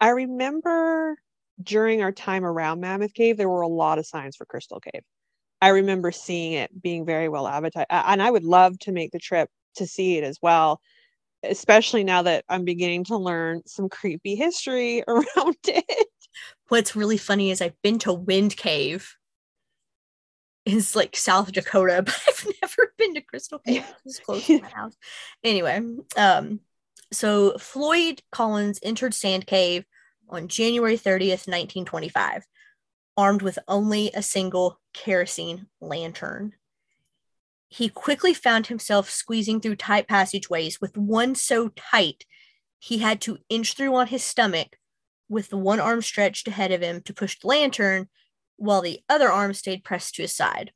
I 0.00 0.10
remember 0.10 1.16
during 1.62 2.02
our 2.02 2.12
time 2.12 2.44
around 2.44 2.80
Mammoth 2.80 3.14
Cave, 3.14 3.36
there 3.36 3.48
were 3.48 3.60
a 3.60 3.68
lot 3.68 3.98
of 3.98 4.06
signs 4.06 4.36
for 4.36 4.46
Crystal 4.46 4.80
Cave. 4.80 5.02
I 5.60 5.68
remember 5.68 6.10
seeing 6.10 6.54
it 6.54 6.82
being 6.82 7.04
very 7.04 7.28
well 7.28 7.46
advertised, 7.46 7.88
and 7.90 8.22
I 8.22 8.30
would 8.30 8.44
love 8.44 8.78
to 8.80 8.92
make 8.92 9.12
the 9.12 9.18
trip 9.18 9.50
to 9.76 9.86
see 9.86 10.16
it 10.16 10.24
as 10.24 10.38
well, 10.40 10.80
especially 11.42 12.02
now 12.02 12.22
that 12.22 12.44
I'm 12.48 12.64
beginning 12.64 13.04
to 13.04 13.16
learn 13.16 13.62
some 13.66 13.88
creepy 13.88 14.36
history 14.36 15.04
around 15.08 15.56
it. 15.66 16.06
What's 16.68 16.96
really 16.96 17.18
funny 17.18 17.50
is 17.50 17.60
I've 17.60 17.80
been 17.82 17.98
to 18.00 18.12
Wind 18.12 18.56
Cave. 18.56 19.14
It's 20.64 20.96
like 20.96 21.16
South 21.16 21.52
Dakota, 21.52 22.02
but 22.06 22.18
I've 22.26 22.46
never 22.62 22.94
been 22.96 23.14
to 23.14 23.20
Crystal 23.20 23.58
Cave. 23.58 23.84
It's 24.06 24.20
close 24.20 24.46
to 24.46 24.62
my 24.62 24.68
house. 24.68 24.96
Anyway, 25.44 25.82
um, 26.16 26.60
so 27.12 27.58
Floyd 27.58 28.22
Collins 28.30 28.78
entered 28.82 29.14
Sand 29.14 29.46
Cave 29.46 29.84
on 30.28 30.48
January 30.48 30.96
30th, 30.96 31.48
1925, 31.48 32.44
armed 33.16 33.42
with 33.42 33.58
only 33.66 34.10
a 34.14 34.22
single 34.22 34.80
kerosene 34.94 35.66
lantern. 35.80 36.52
He 37.68 37.88
quickly 37.88 38.34
found 38.34 38.66
himself 38.66 39.10
squeezing 39.10 39.60
through 39.60 39.76
tight 39.76 40.08
passageways 40.08 40.80
with 40.80 40.96
one 40.96 41.34
so 41.34 41.68
tight 41.68 42.24
he 42.78 42.98
had 42.98 43.20
to 43.22 43.38
inch 43.48 43.74
through 43.74 43.94
on 43.94 44.08
his 44.08 44.24
stomach 44.24 44.76
with 45.28 45.50
the 45.50 45.56
one 45.56 45.78
arm 45.78 46.02
stretched 46.02 46.48
ahead 46.48 46.72
of 46.72 46.80
him 46.80 47.02
to 47.02 47.14
push 47.14 47.38
the 47.38 47.46
lantern 47.46 48.08
while 48.56 48.80
the 48.80 49.00
other 49.08 49.30
arm 49.30 49.54
stayed 49.54 49.84
pressed 49.84 50.14
to 50.14 50.22
his 50.22 50.34
side. 50.34 50.72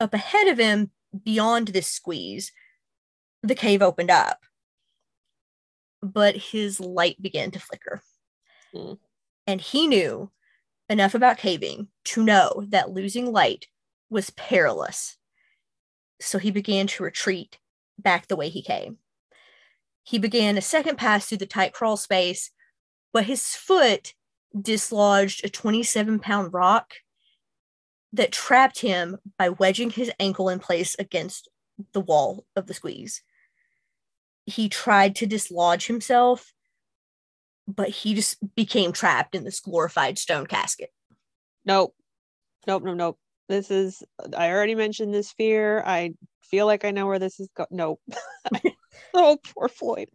Up 0.00 0.14
ahead 0.14 0.48
of 0.48 0.58
him, 0.58 0.90
beyond 1.24 1.68
this 1.68 1.86
squeeze, 1.86 2.52
the 3.42 3.54
cave 3.54 3.82
opened 3.82 4.10
up 4.10 4.40
but 6.02 6.36
his 6.36 6.80
light 6.80 7.20
began 7.20 7.50
to 7.50 7.60
flicker. 7.60 8.02
Mm. 8.74 8.98
And 9.46 9.60
he 9.60 9.86
knew 9.86 10.30
enough 10.88 11.14
about 11.14 11.38
caving 11.38 11.88
to 12.04 12.22
know 12.22 12.64
that 12.68 12.90
losing 12.90 13.32
light 13.32 13.66
was 14.10 14.30
perilous. 14.30 15.16
So 16.20 16.38
he 16.38 16.50
began 16.50 16.86
to 16.88 17.02
retreat 17.02 17.58
back 17.98 18.26
the 18.26 18.36
way 18.36 18.48
he 18.48 18.62
came. 18.62 18.98
He 20.02 20.18
began 20.18 20.56
a 20.56 20.62
second 20.62 20.96
pass 20.96 21.26
through 21.26 21.38
the 21.38 21.46
tight 21.46 21.72
crawl 21.72 21.96
space, 21.96 22.50
but 23.12 23.26
his 23.26 23.54
foot 23.54 24.14
dislodged 24.58 25.44
a 25.44 25.50
27 25.50 26.18
pound 26.18 26.54
rock 26.54 26.94
that 28.12 28.32
trapped 28.32 28.80
him 28.80 29.18
by 29.36 29.50
wedging 29.50 29.90
his 29.90 30.10
ankle 30.18 30.48
in 30.48 30.58
place 30.58 30.96
against 30.98 31.48
the 31.92 32.00
wall 32.00 32.46
of 32.56 32.66
the 32.66 32.74
squeeze 32.74 33.22
he 34.48 34.68
tried 34.68 35.16
to 35.16 35.26
dislodge 35.26 35.86
himself, 35.86 36.52
but 37.66 37.90
he 37.90 38.14
just 38.14 38.38
became 38.56 38.92
trapped 38.92 39.34
in 39.34 39.44
this 39.44 39.60
glorified 39.60 40.18
stone 40.18 40.46
casket. 40.46 40.90
Nope. 41.66 41.94
Nope, 42.66 42.82
nope, 42.82 42.96
nope. 42.96 43.18
This 43.48 43.70
is 43.70 44.02
I 44.36 44.50
already 44.50 44.74
mentioned 44.74 45.12
this 45.12 45.32
fear. 45.32 45.82
I 45.84 46.14
feel 46.42 46.64
like 46.64 46.84
I 46.84 46.92
know 46.92 47.06
where 47.06 47.18
this 47.18 47.38
is 47.40 47.48
going. 47.54 47.68
Nope. 47.70 48.00
oh, 49.14 49.38
poor 49.54 49.68
Floyd. 49.68 50.08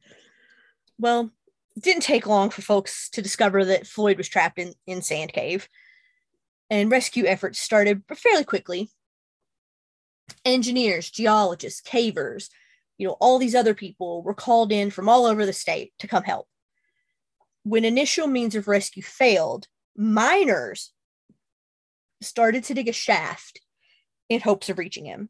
Well, 0.97 1.29
it 1.75 1.83
didn't 1.83 2.03
take 2.03 2.25
long 2.25 2.49
for 2.49 2.63
folks 2.63 3.09
to 3.11 3.21
discover 3.21 3.63
that 3.65 3.87
Floyd 3.87 4.17
was 4.17 4.27
trapped 4.27 4.57
in, 4.57 4.73
in 4.87 5.03
Sand 5.03 5.31
Cave. 5.33 5.67
And 6.71 6.91
rescue 6.91 7.25
efforts 7.25 7.59
started 7.59 8.01
fairly 8.15 8.43
quickly. 8.43 8.89
Engineers, 10.43 11.11
geologists, 11.11 11.81
cavers, 11.87 12.49
you 12.97 13.07
know, 13.07 13.17
all 13.19 13.39
these 13.39 13.55
other 13.55 13.73
people 13.73 14.21
were 14.23 14.33
called 14.33 14.71
in 14.71 14.91
from 14.91 15.09
all 15.09 15.25
over 15.25 15.45
the 15.45 15.53
state 15.53 15.93
to 15.99 16.07
come 16.07 16.23
help. 16.23 16.47
When 17.63 17.85
initial 17.85 18.27
means 18.27 18.55
of 18.55 18.67
rescue 18.67 19.03
failed, 19.03 19.67
miners 19.95 20.91
started 22.21 22.63
to 22.65 22.73
dig 22.73 22.87
a 22.87 22.93
shaft 22.93 23.61
in 24.29 24.41
hopes 24.41 24.69
of 24.69 24.77
reaching 24.77 25.05
him. 25.05 25.29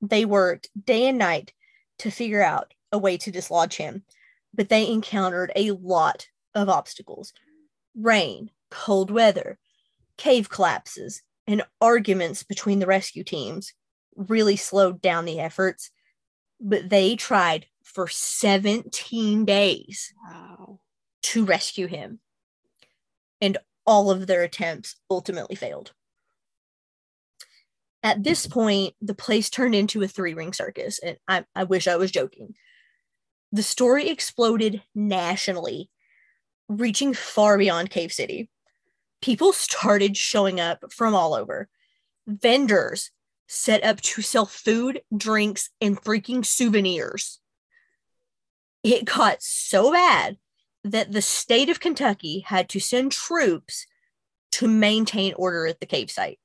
They 0.00 0.24
worked 0.24 0.68
day 0.84 1.06
and 1.06 1.18
night 1.18 1.52
to 1.98 2.10
figure 2.10 2.42
out 2.42 2.74
a 2.90 2.98
way 2.98 3.16
to 3.18 3.30
dislodge 3.30 3.76
him, 3.76 4.02
but 4.52 4.68
they 4.68 4.88
encountered 4.88 5.52
a 5.54 5.70
lot 5.72 6.26
of 6.54 6.68
obstacles 6.68 7.32
rain, 7.94 8.50
cold 8.70 9.10
weather, 9.10 9.58
cave 10.16 10.48
collapses, 10.48 11.22
and 11.46 11.62
arguments 11.80 12.42
between 12.42 12.78
the 12.78 12.86
rescue 12.86 13.24
teams 13.24 13.74
really 14.16 14.56
slowed 14.56 15.00
down 15.02 15.24
the 15.24 15.40
efforts 15.40 15.90
but 16.62 16.88
they 16.88 17.16
tried 17.16 17.66
for 17.82 18.08
17 18.08 19.44
days 19.44 20.14
wow. 20.24 20.78
to 21.22 21.44
rescue 21.44 21.88
him. 21.88 22.20
And 23.40 23.58
all 23.84 24.10
of 24.10 24.28
their 24.28 24.44
attempts 24.44 24.96
ultimately 25.10 25.56
failed. 25.56 25.92
At 28.04 28.22
this 28.22 28.46
point, 28.46 28.94
the 29.00 29.14
place 29.14 29.50
turned 29.50 29.74
into 29.74 30.02
a 30.02 30.08
three 30.08 30.34
ring 30.34 30.52
circus, 30.52 30.98
and 31.00 31.16
I, 31.28 31.44
I 31.54 31.64
wish 31.64 31.86
I 31.86 31.96
was 31.96 32.10
joking. 32.10 32.54
The 33.52 33.62
story 33.62 34.08
exploded 34.08 34.82
nationally, 34.94 35.90
reaching 36.68 37.12
far 37.14 37.58
beyond 37.58 37.90
Cave 37.90 38.12
City. 38.12 38.48
People 39.20 39.52
started 39.52 40.16
showing 40.16 40.58
up 40.58 40.92
from 40.92 41.14
all 41.14 41.34
over. 41.34 41.68
Vendors, 42.26 43.10
set 43.52 43.84
up 43.84 44.00
to 44.00 44.22
sell 44.22 44.46
food, 44.46 45.02
drinks, 45.14 45.68
and 45.78 46.00
freaking 46.00 46.44
souvenirs. 46.44 47.38
It 48.82 49.04
got 49.04 49.42
so 49.42 49.92
bad 49.92 50.38
that 50.84 51.12
the 51.12 51.20
state 51.20 51.68
of 51.68 51.78
Kentucky 51.78 52.40
had 52.40 52.70
to 52.70 52.80
send 52.80 53.12
troops 53.12 53.86
to 54.52 54.66
maintain 54.66 55.34
order 55.34 55.66
at 55.66 55.80
the 55.80 55.86
cave 55.86 56.10
site. 56.10 56.40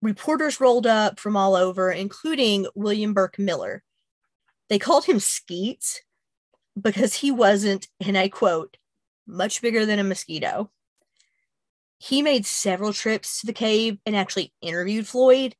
Reporters 0.00 0.62
rolled 0.62 0.86
up 0.86 1.20
from 1.20 1.36
all 1.36 1.54
over, 1.54 1.92
including 1.92 2.66
William 2.74 3.12
Burke 3.12 3.38
Miller. 3.38 3.82
They 4.70 4.78
called 4.78 5.04
him 5.04 5.20
Skeets 5.20 6.00
because 6.80 7.14
he 7.14 7.30
wasn't, 7.30 7.86
and 8.00 8.16
I 8.16 8.28
quote, 8.28 8.78
much 9.26 9.60
bigger 9.60 9.84
than 9.84 9.98
a 9.98 10.04
mosquito. 10.04 10.70
He 11.98 12.22
made 12.22 12.46
several 12.46 12.92
trips 12.92 13.40
to 13.40 13.46
the 13.46 13.52
cave 13.52 13.98
and 14.06 14.16
actually 14.16 14.52
interviewed 14.62 15.06
Floyd. 15.06 15.56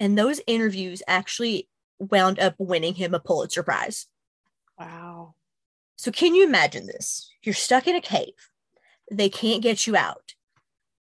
And 0.00 0.16
those 0.16 0.40
interviews 0.46 1.02
actually 1.06 1.68
wound 1.98 2.40
up 2.40 2.54
winning 2.58 2.94
him 2.94 3.14
a 3.14 3.20
Pulitzer 3.20 3.62
Prize. 3.62 4.06
Wow. 4.78 5.34
So, 5.96 6.10
can 6.10 6.34
you 6.34 6.44
imagine 6.44 6.86
this? 6.86 7.30
You're 7.42 7.54
stuck 7.54 7.86
in 7.86 7.94
a 7.94 8.00
cave, 8.00 8.32
they 9.10 9.28
can't 9.28 9.62
get 9.62 9.86
you 9.86 9.94
out. 9.94 10.34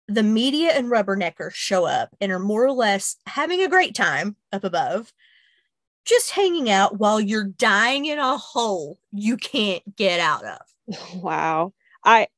The 0.06 0.22
media 0.22 0.70
and 0.70 0.86
rubberneckers 0.86 1.52
show 1.52 1.84
up 1.84 2.16
and 2.20 2.32
are 2.32 2.38
more 2.38 2.64
or 2.64 2.72
less 2.72 3.16
having 3.26 3.60
a 3.60 3.68
great 3.68 3.94
time 3.94 4.36
up 4.52 4.64
above, 4.64 5.12
just 6.06 6.30
hanging 6.30 6.70
out 6.70 6.98
while 6.98 7.20
you're 7.20 7.44
dying 7.44 8.06
in 8.06 8.18
a 8.18 8.38
hole 8.38 8.98
you 9.12 9.36
can't 9.36 9.96
get 9.96 10.20
out 10.20 10.44
of. 10.44 10.58
Wow. 11.14 11.74
I 12.02 12.28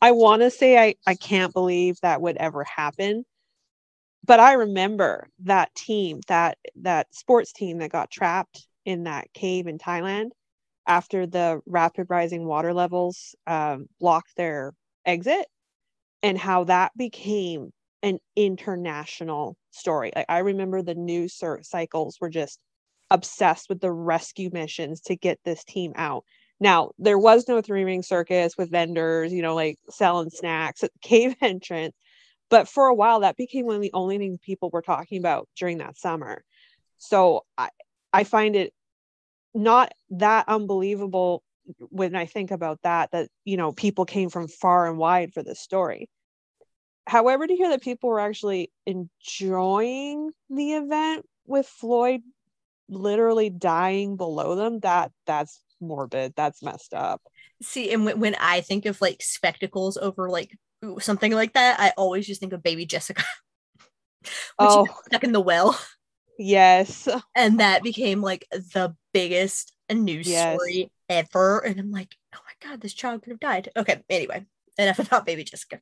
I 0.00 0.12
want 0.12 0.42
to 0.42 0.50
say 0.50 0.78
I 0.78 0.94
I 1.06 1.14
can't 1.14 1.52
believe 1.52 1.96
that 2.02 2.22
would 2.22 2.36
ever 2.36 2.64
happen. 2.64 3.24
But 4.24 4.40
I 4.40 4.54
remember 4.54 5.28
that 5.40 5.74
team, 5.74 6.20
that 6.28 6.58
that 6.76 7.14
sports 7.14 7.52
team 7.52 7.78
that 7.78 7.90
got 7.90 8.10
trapped 8.10 8.66
in 8.84 9.04
that 9.04 9.32
cave 9.32 9.66
in 9.66 9.78
Thailand 9.78 10.30
after 10.86 11.26
the 11.26 11.60
rapid 11.66 12.06
rising 12.08 12.46
water 12.46 12.72
levels 12.74 13.34
um, 13.46 13.86
blocked 13.98 14.36
their 14.36 14.72
exit 15.04 15.46
and 16.22 16.38
how 16.38 16.64
that 16.64 16.92
became 16.96 17.72
an 18.02 18.18
international 18.36 19.56
story. 19.70 20.12
Like 20.14 20.26
I 20.28 20.38
remember 20.38 20.82
the 20.82 20.94
news 20.94 21.40
cycles 21.62 22.18
were 22.20 22.30
just 22.30 22.58
obsessed 23.10 23.68
with 23.68 23.80
the 23.80 23.92
rescue 23.92 24.50
missions 24.52 25.00
to 25.02 25.16
get 25.16 25.38
this 25.44 25.64
team 25.64 25.92
out. 25.96 26.24
Now, 26.60 26.90
there 26.98 27.18
was 27.18 27.48
no 27.48 27.62
three 27.62 27.84
ring 27.84 28.02
circus 28.02 28.56
with 28.56 28.70
vendors, 28.70 29.32
you 29.32 29.40
know, 29.40 29.54
like 29.54 29.78
selling 29.88 30.30
snacks 30.30 30.84
at 30.84 30.92
the 30.92 30.98
cave 31.08 31.34
entrance. 31.40 31.94
But 32.50 32.68
for 32.68 32.86
a 32.86 32.94
while, 32.94 33.20
that 33.20 33.36
became 33.36 33.66
one 33.66 33.76
of 33.76 33.82
the 33.82 33.92
only 33.94 34.18
things 34.18 34.38
people 34.42 34.70
were 34.70 34.82
talking 34.82 35.18
about 35.18 35.48
during 35.56 35.78
that 35.78 35.96
summer. 35.96 36.44
So 36.98 37.44
I, 37.56 37.70
I 38.12 38.24
find 38.24 38.56
it 38.56 38.74
not 39.54 39.92
that 40.10 40.48
unbelievable 40.48 41.42
when 41.78 42.16
I 42.16 42.26
think 42.26 42.50
about 42.50 42.80
that, 42.82 43.12
that, 43.12 43.28
you 43.44 43.56
know, 43.56 43.72
people 43.72 44.04
came 44.04 44.28
from 44.28 44.48
far 44.48 44.88
and 44.88 44.98
wide 44.98 45.32
for 45.32 45.42
this 45.42 45.60
story. 45.60 46.08
However, 47.06 47.46
to 47.46 47.56
hear 47.56 47.70
that 47.70 47.82
people 47.82 48.10
were 48.10 48.20
actually 48.20 48.70
enjoying 48.86 50.32
the 50.50 50.72
event 50.72 51.24
with 51.46 51.66
Floyd 51.66 52.22
literally 52.90 53.50
dying 53.50 54.16
below 54.16 54.54
them, 54.54 54.80
that 54.80 55.12
that's 55.26 55.60
morbid. 55.80 56.34
That's 56.36 56.62
messed 56.62 56.94
up. 56.94 57.22
See, 57.62 57.92
and 57.92 58.04
when, 58.04 58.20
when 58.20 58.34
I 58.36 58.60
think 58.60 58.86
of 58.86 59.00
like 59.00 59.22
spectacles 59.22 59.96
over 59.96 60.28
like 60.28 60.56
something 60.98 61.32
like 61.32 61.54
that, 61.54 61.80
I 61.80 61.92
always 61.96 62.26
just 62.26 62.40
think 62.40 62.52
of 62.52 62.62
baby 62.62 62.86
Jessica. 62.86 63.22
oh, 64.58 64.86
stuck 65.06 65.24
in 65.24 65.32
the 65.32 65.40
well. 65.40 65.78
Yes. 66.38 67.06
And 67.36 67.60
that 67.60 67.82
became 67.82 68.22
like 68.22 68.46
the 68.50 68.94
biggest 69.12 69.72
news 69.92 70.26
yes. 70.26 70.54
story 70.54 70.90
ever. 71.08 71.58
And 71.60 71.78
I'm 71.78 71.90
like, 71.90 72.14
oh 72.34 72.38
my 72.44 72.68
God, 72.68 72.80
this 72.80 72.94
child 72.94 73.22
could 73.22 73.32
have 73.32 73.40
died. 73.40 73.68
Okay, 73.76 74.02
anyway, 74.08 74.46
enough 74.78 74.98
about 75.06 75.26
baby 75.26 75.44
Jessica. 75.44 75.80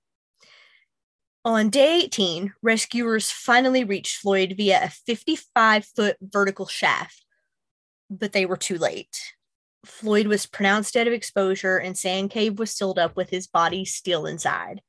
On 1.45 1.71
day 1.71 2.01
18, 2.03 2.53
rescuers 2.63 3.31
finally 3.31 3.85
reached 3.85 4.17
Floyd 4.17 4.55
via 4.57 4.85
a 4.85 4.91
55 4.91 5.85
foot 5.85 6.17
vertical 6.21 6.67
shaft, 6.67 7.25
but 8.11 8.33
they 8.33 8.45
were 8.45 8.57
too 8.57 8.77
late. 8.77 9.35
Floyd 9.85 10.27
was 10.27 10.47
pronounced 10.47 10.95
dead 10.95 11.07
of 11.07 11.13
exposure, 11.13 11.79
and 11.79 11.97
Sand 11.97 12.31
Cave 12.31 12.59
was 12.59 12.73
sealed 12.73 12.99
up 12.99 13.17
with 13.17 13.31
his 13.31 13.47
body 13.47 13.85
still 13.85 14.27
inside. 14.27 14.83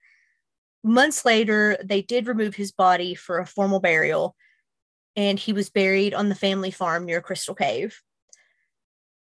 Months 0.84 1.24
later, 1.24 1.78
they 1.84 2.02
did 2.02 2.28
remove 2.28 2.56
his 2.56 2.72
body 2.72 3.14
for 3.14 3.40
a 3.40 3.46
formal 3.46 3.80
burial, 3.80 4.36
and 5.16 5.38
he 5.38 5.54
was 5.54 5.70
buried 5.70 6.14
on 6.14 6.30
the 6.30 6.36
family 6.36 6.72
farm 6.72 7.06
near 7.06 7.22
Crystal 7.22 7.56
Cave. 7.56 8.02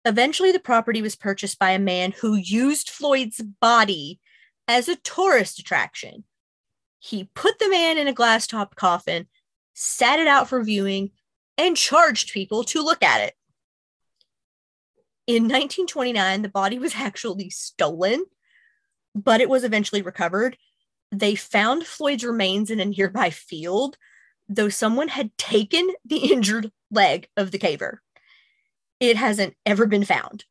Eventually, 0.05 0.51
the 0.51 0.59
property 0.59 1.01
was 1.01 1.15
purchased 1.15 1.59
by 1.59 1.71
a 1.71 1.79
man 1.79 2.11
who 2.11 2.35
used 2.35 2.89
Floyd's 2.89 3.39
body 3.39 4.19
as 4.67 4.87
a 4.87 4.95
tourist 4.95 5.59
attraction. 5.59 6.23
He 7.03 7.31
put 7.33 7.57
the 7.57 7.67
man 7.67 7.97
in 7.97 8.07
a 8.07 8.13
glass 8.13 8.45
topped 8.45 8.75
coffin, 8.75 9.25
sat 9.73 10.19
it 10.19 10.27
out 10.27 10.47
for 10.47 10.63
viewing, 10.63 11.09
and 11.57 11.75
charged 11.75 12.31
people 12.31 12.63
to 12.65 12.83
look 12.83 13.01
at 13.01 13.21
it. 13.21 13.33
In 15.25 15.43
1929, 15.43 16.43
the 16.43 16.49
body 16.49 16.77
was 16.77 16.93
actually 16.95 17.49
stolen, 17.49 18.23
but 19.15 19.41
it 19.41 19.49
was 19.49 19.63
eventually 19.63 20.03
recovered. 20.03 20.57
They 21.11 21.33
found 21.33 21.87
Floyd's 21.87 22.23
remains 22.23 22.69
in 22.69 22.79
a 22.79 22.85
nearby 22.85 23.31
field, 23.31 23.97
though 24.47 24.69
someone 24.69 25.07
had 25.07 25.35
taken 25.39 25.89
the 26.05 26.17
injured 26.31 26.71
leg 26.91 27.29
of 27.35 27.49
the 27.49 27.59
caver. 27.59 27.97
It 28.99 29.17
hasn't 29.17 29.55
ever 29.65 29.87
been 29.87 30.05
found. 30.05 30.45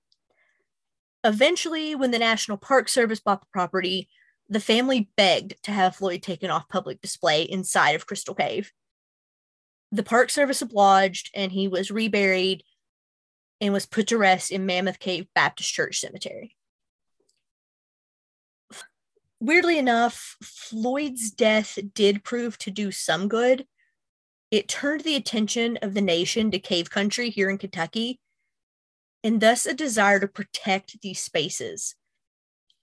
Eventually, 1.23 1.95
when 1.95 2.11
the 2.11 2.19
National 2.19 2.57
Park 2.57 2.89
Service 2.89 3.21
bought 3.21 3.41
the 3.41 3.47
property, 3.53 4.09
the 4.51 4.61
family 4.61 5.09
begged 5.17 5.55
to 5.63 5.71
have 5.71 5.97
Floyd 5.97 6.23
taken 6.23 6.51
off 6.51 6.69
public 6.69 7.01
display 7.01 7.43
inside 7.43 7.93
of 7.93 8.07
Crystal 8.07 8.35
Cave. 8.35 8.73
The 9.93 10.03
Park 10.03 10.29
Service 10.29 10.61
obliged, 10.61 11.31
and 11.35 11.53
he 11.53 11.69
was 11.69 11.91
reburied 11.91 12.65
and 13.61 13.73
was 13.73 13.87
put 13.87 14.09
to 14.09 14.19
rest 14.19 14.51
in 14.51 14.67
Mammoth 14.67 14.99
Cave 14.99 15.27
Baptist 15.35 15.73
Church 15.73 16.01
Cemetery. 16.01 16.57
Weirdly 19.39 19.79
enough, 19.79 20.37
Floyd's 20.43 21.31
death 21.31 21.79
did 21.95 22.25
prove 22.25 22.59
to 22.59 22.71
do 22.71 22.91
some 22.91 23.29
good. 23.29 23.67
It 24.51 24.69
turned 24.69 25.03
the 25.03 25.17
attention 25.17 25.79
of 25.81 25.95
the 25.95 26.01
nation 26.01 26.51
to 26.51 26.59
cave 26.59 26.91
country 26.91 27.31
here 27.31 27.49
in 27.49 27.57
Kentucky 27.57 28.21
and 29.23 29.41
thus 29.41 29.65
a 29.65 29.75
desire 29.75 30.19
to 30.19 30.27
protect 30.27 31.01
these 31.03 31.21
spaces. 31.21 31.95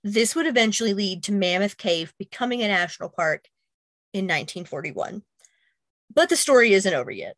This 0.08 0.36
would 0.36 0.48
eventually 0.48 0.94
lead 0.94 1.24
to 1.24 1.34
Mammoth 1.34 1.76
Cave 1.76 2.14
becoming 2.18 2.64
a 2.64 2.70
national 2.70 3.10
park 3.10 3.50
in 4.14 4.24
1941. 4.24 5.22
But 6.14 6.30
the 6.30 6.38
story 6.38 6.72
isn't 6.72 6.94
over 6.94 7.12
yet. 7.12 7.36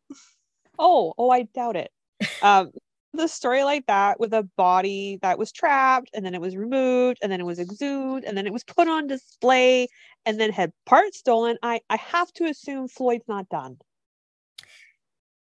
Oh, 0.78 1.12
oh, 1.18 1.30
I 1.30 1.42
doubt 1.42 1.76
it. 1.76 1.90
Um, 2.42 2.70
the 3.12 3.26
story 3.26 3.64
like 3.64 3.86
that 3.86 4.20
with 4.20 4.32
a 4.32 4.48
body 4.56 5.18
that 5.20 5.36
was 5.36 5.50
trapped 5.50 6.10
and 6.14 6.24
then 6.24 6.34
it 6.34 6.40
was 6.40 6.56
removed 6.56 7.18
and 7.22 7.32
then 7.32 7.40
it 7.40 7.44
was 7.44 7.58
exhumed 7.58 8.24
and 8.24 8.36
then 8.36 8.46
it 8.46 8.52
was 8.52 8.62
put 8.62 8.86
on 8.86 9.08
display 9.08 9.88
and 10.24 10.38
then 10.38 10.52
had 10.52 10.72
parts 10.86 11.18
stolen, 11.18 11.58
I, 11.62 11.80
I 11.90 11.96
have 11.96 12.32
to 12.34 12.44
assume 12.44 12.86
Floyd's 12.86 13.26
not 13.26 13.48
done. 13.48 13.78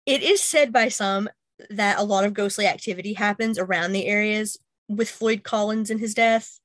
It 0.08 0.24
is 0.24 0.44
said 0.44 0.74
by 0.74 0.88
some 0.88 1.30
that 1.70 2.00
a 2.00 2.04
lot 2.04 2.24
of 2.24 2.34
ghostly 2.34 2.66
activity 2.66 3.14
happens 3.14 3.60
around 3.60 3.92
the 3.92 4.08
areas 4.08 4.58
with 4.90 5.10
Floyd 5.10 5.44
Collins 5.44 5.92
and 5.92 6.00
his 6.00 6.16
death. 6.16 6.60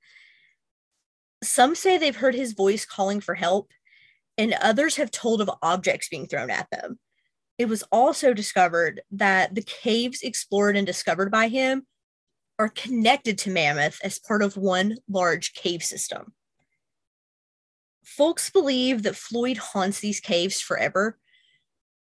Some 1.43 1.75
say 1.75 1.99
they've 1.99 2.17
heard 2.17 2.35
his 2.35 2.53
voice 2.53 2.85
calling 2.85 3.21
for 3.21 3.35
help, 3.35 3.71
and 4.39 4.55
others 4.55 4.97
have 4.97 5.11
told 5.11 5.41
of 5.41 5.51
objects 5.63 6.09
being 6.09 6.27
thrown 6.27 6.51
at 6.51 6.69
them. 6.71 6.99
It 7.59 7.69
was 7.69 7.83
also 7.91 8.35
discovered 8.35 9.01
that 9.13 9.55
the 9.55 9.63
caves 9.63 10.23
explored 10.23 10.77
and 10.77 10.87
discovered 10.87 11.31
by 11.31 11.49
him 11.49 11.87
are 12.59 12.69
connected 12.69 13.39
to 13.39 13.51
Mammoth 13.51 13.99
as 14.03 14.19
part 14.19 14.43
of 14.43 14.57
one 14.57 14.97
large 15.09 15.53
cave 15.55 15.83
system. 15.83 16.33
Folks 18.05 18.51
believe 18.51 19.03
that 19.03 19.17
Floyd 19.17 19.57
haunts 19.59 20.01
these 20.01 20.21
caves 20.21 20.61
forever 20.61 21.19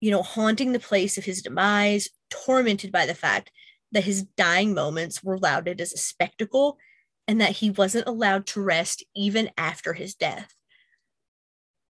you 0.01 0.09
know, 0.09 0.23
haunting 0.23 0.73
the 0.73 0.79
place 0.79 1.17
of 1.17 1.23
his 1.23 1.41
demise, 1.41 2.09
tormented 2.29 2.91
by 2.91 3.05
the 3.05 3.13
fact 3.13 3.51
that 3.91 4.03
his 4.03 4.23
dying 4.23 4.73
moments 4.73 5.23
were 5.23 5.37
lauded 5.37 5.79
as 5.79 5.93
a 5.93 5.97
spectacle 5.97 6.77
and 7.27 7.39
that 7.41 7.57
he 7.57 7.69
wasn't 7.69 8.07
allowed 8.07 8.45
to 8.47 8.61
rest 8.61 9.03
even 9.15 9.49
after 9.57 9.93
his 9.93 10.15
death. 10.15 10.53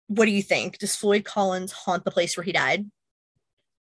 What 0.08 0.24
do 0.26 0.30
you 0.30 0.42
think? 0.42 0.78
Does 0.78 0.96
Floyd 0.96 1.24
Collins 1.24 1.72
haunt 1.72 2.04
the 2.04 2.10
place 2.10 2.36
where 2.36 2.44
he 2.44 2.52
died? 2.52 2.90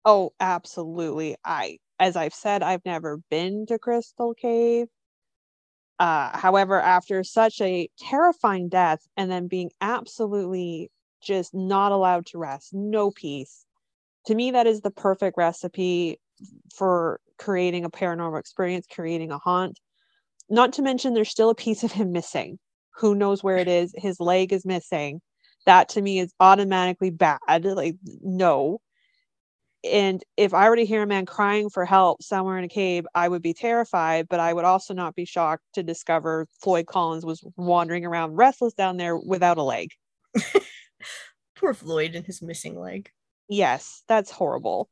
Oh, 0.04 0.32
absolutely. 0.40 1.36
I 1.44 1.78
as 1.98 2.14
I've 2.16 2.34
said, 2.34 2.62
I've 2.62 2.84
never 2.84 3.18
been 3.30 3.64
to 3.66 3.78
Crystal 3.78 4.34
Cave. 4.34 4.88
Uh, 5.98 6.36
however, 6.36 6.80
after 6.80 7.22
such 7.22 7.60
a 7.60 7.88
terrifying 7.98 8.68
death 8.68 9.06
and 9.16 9.30
then 9.30 9.48
being 9.48 9.70
absolutely 9.80 10.90
just 11.22 11.52
not 11.52 11.92
allowed 11.92 12.24
to 12.26 12.38
rest, 12.38 12.72
no 12.72 13.10
peace, 13.10 13.66
to 14.26 14.34
me 14.34 14.52
that 14.52 14.66
is 14.66 14.82
the 14.82 14.90
perfect 14.92 15.36
recipe 15.38 16.20
for 16.74 17.20
creating 17.38 17.84
a 17.84 17.90
paranormal 17.90 18.40
experience 18.40 18.86
creating 18.90 19.32
a 19.32 19.38
haunt 19.38 19.78
not 20.50 20.74
to 20.74 20.82
mention 20.82 21.14
there's 21.14 21.30
still 21.30 21.50
a 21.50 21.54
piece 21.54 21.84
of 21.84 21.92
him 21.92 22.12
missing 22.12 22.58
Who 22.96 23.14
knows 23.14 23.42
where 23.42 23.56
it 23.56 23.68
is? 23.68 23.94
His 23.96 24.20
leg 24.20 24.52
is 24.52 24.66
missing. 24.66 25.20
That 25.66 25.90
to 25.90 26.02
me 26.02 26.18
is 26.18 26.32
automatically 26.40 27.10
bad. 27.10 27.38
Like, 27.64 27.96
no. 28.22 28.80
And 29.82 30.22
if 30.36 30.52
I 30.52 30.68
were 30.68 30.76
to 30.76 30.84
hear 30.84 31.02
a 31.02 31.06
man 31.06 31.24
crying 31.24 31.70
for 31.70 31.86
help 31.86 32.22
somewhere 32.22 32.58
in 32.58 32.64
a 32.64 32.68
cave, 32.68 33.06
I 33.14 33.26
would 33.26 33.40
be 33.40 33.54
terrified, 33.54 34.26
but 34.28 34.40
I 34.40 34.52
would 34.52 34.66
also 34.66 34.92
not 34.92 35.14
be 35.14 35.24
shocked 35.24 35.64
to 35.74 35.82
discover 35.82 36.46
Floyd 36.62 36.86
Collins 36.86 37.24
was 37.24 37.42
wandering 37.56 38.04
around 38.04 38.36
restless 38.36 38.74
down 38.74 38.98
there 38.98 39.16
without 39.16 39.56
a 39.58 39.62
leg. 39.62 39.90
Poor 41.56 41.72
Floyd 41.72 42.14
and 42.14 42.26
his 42.26 42.42
missing 42.42 42.78
leg. 42.78 43.10
Yes, 43.48 44.02
that's 44.06 44.30
horrible. 44.30 44.90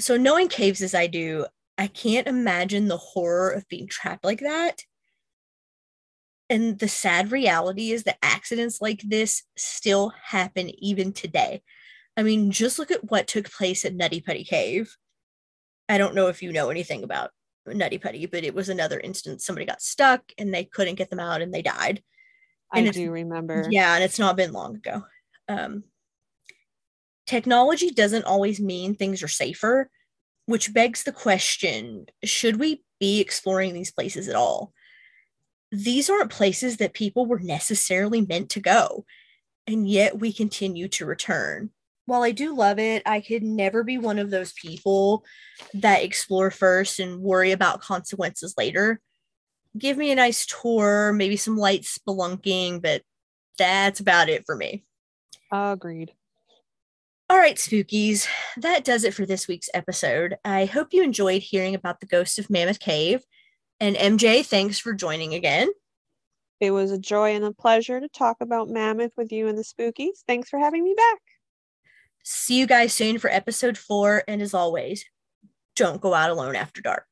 So, 0.00 0.16
knowing 0.16 0.48
caves 0.48 0.80
as 0.80 0.94
I 0.94 1.08
do, 1.08 1.46
I 1.78 1.86
can't 1.86 2.26
imagine 2.26 2.88
the 2.88 2.96
horror 2.96 3.50
of 3.50 3.68
being 3.68 3.86
trapped 3.86 4.24
like 4.24 4.40
that. 4.40 4.82
And 6.50 6.78
the 6.78 6.88
sad 6.88 7.30
reality 7.30 7.92
is 7.92 8.02
that 8.04 8.18
accidents 8.20 8.80
like 8.80 9.00
this 9.02 9.44
still 9.56 10.12
happen 10.24 10.70
even 10.82 11.12
today. 11.12 11.62
I 12.16 12.24
mean, 12.24 12.50
just 12.50 12.78
look 12.78 12.90
at 12.90 13.10
what 13.10 13.28
took 13.28 13.50
place 13.50 13.84
at 13.84 13.94
Nutty 13.94 14.20
Putty 14.20 14.44
Cave. 14.44 14.96
I 15.88 15.98
don't 15.98 16.14
know 16.14 16.26
if 16.26 16.42
you 16.42 16.52
know 16.52 16.70
anything 16.70 17.04
about 17.04 17.30
Nutty 17.66 17.98
Putty, 17.98 18.26
but 18.26 18.44
it 18.44 18.54
was 18.54 18.68
another 18.68 18.98
instance 18.98 19.46
somebody 19.46 19.66
got 19.66 19.80
stuck 19.80 20.22
and 20.36 20.52
they 20.52 20.64
couldn't 20.64 20.96
get 20.96 21.10
them 21.10 21.20
out 21.20 21.42
and 21.42 21.54
they 21.54 21.62
died. 21.62 22.02
And 22.74 22.88
I 22.88 22.90
do 22.90 23.10
remember. 23.10 23.66
Yeah, 23.70 23.94
and 23.94 24.02
it's 24.02 24.18
not 24.18 24.36
been 24.36 24.52
long 24.52 24.76
ago. 24.76 25.04
Um, 25.48 25.84
technology 27.26 27.90
doesn't 27.90 28.24
always 28.24 28.58
mean 28.58 28.94
things 28.94 29.22
are 29.22 29.28
safer, 29.28 29.90
which 30.48 30.72
begs 30.72 31.02
the 31.02 31.12
question 31.12 32.06
should 32.24 32.58
we 32.58 32.82
be 32.98 33.20
exploring 33.20 33.74
these 33.74 33.92
places 33.92 34.28
at 34.28 34.34
all? 34.34 34.72
These 35.70 36.08
aren't 36.08 36.30
places 36.30 36.78
that 36.78 36.94
people 36.94 37.26
were 37.26 37.38
necessarily 37.38 38.22
meant 38.22 38.48
to 38.50 38.60
go, 38.60 39.04
and 39.66 39.86
yet 39.86 40.18
we 40.18 40.32
continue 40.32 40.88
to 40.88 41.04
return. 41.04 41.68
While 42.06 42.22
I 42.22 42.30
do 42.30 42.56
love 42.56 42.78
it, 42.78 43.02
I 43.04 43.20
could 43.20 43.42
never 43.42 43.84
be 43.84 43.98
one 43.98 44.18
of 44.18 44.30
those 44.30 44.54
people 44.54 45.22
that 45.74 46.02
explore 46.02 46.50
first 46.50 46.98
and 46.98 47.20
worry 47.20 47.52
about 47.52 47.82
consequences 47.82 48.54
later. 48.56 49.02
Give 49.76 49.98
me 49.98 50.10
a 50.12 50.16
nice 50.16 50.46
tour, 50.46 51.12
maybe 51.12 51.36
some 51.36 51.58
light 51.58 51.82
spelunking, 51.82 52.80
but 52.80 53.02
that's 53.58 54.00
about 54.00 54.30
it 54.30 54.44
for 54.46 54.56
me. 54.56 54.82
Agreed. 55.52 56.14
All 57.30 57.36
right, 57.36 57.56
spookies, 57.56 58.26
that 58.56 58.84
does 58.84 59.04
it 59.04 59.12
for 59.12 59.26
this 59.26 59.46
week's 59.46 59.68
episode. 59.74 60.38
I 60.46 60.64
hope 60.64 60.88
you 60.92 61.02
enjoyed 61.02 61.42
hearing 61.42 61.74
about 61.74 62.00
the 62.00 62.06
ghost 62.06 62.38
of 62.38 62.48
Mammoth 62.48 62.80
Cave. 62.80 63.22
And 63.78 63.96
MJ, 63.96 64.44
thanks 64.44 64.78
for 64.78 64.94
joining 64.94 65.34
again. 65.34 65.68
It 66.58 66.70
was 66.70 66.90
a 66.90 66.98
joy 66.98 67.34
and 67.34 67.44
a 67.44 67.52
pleasure 67.52 68.00
to 68.00 68.08
talk 68.08 68.38
about 68.40 68.70
Mammoth 68.70 69.12
with 69.18 69.30
you 69.30 69.46
and 69.46 69.58
the 69.58 69.62
spookies. 69.62 70.22
Thanks 70.26 70.48
for 70.48 70.58
having 70.58 70.82
me 70.82 70.94
back. 70.96 71.18
See 72.24 72.58
you 72.58 72.66
guys 72.66 72.94
soon 72.94 73.18
for 73.18 73.28
episode 73.28 73.76
four. 73.76 74.24
And 74.26 74.40
as 74.40 74.54
always, 74.54 75.04
don't 75.76 76.00
go 76.00 76.14
out 76.14 76.30
alone 76.30 76.56
after 76.56 76.80
dark. 76.80 77.04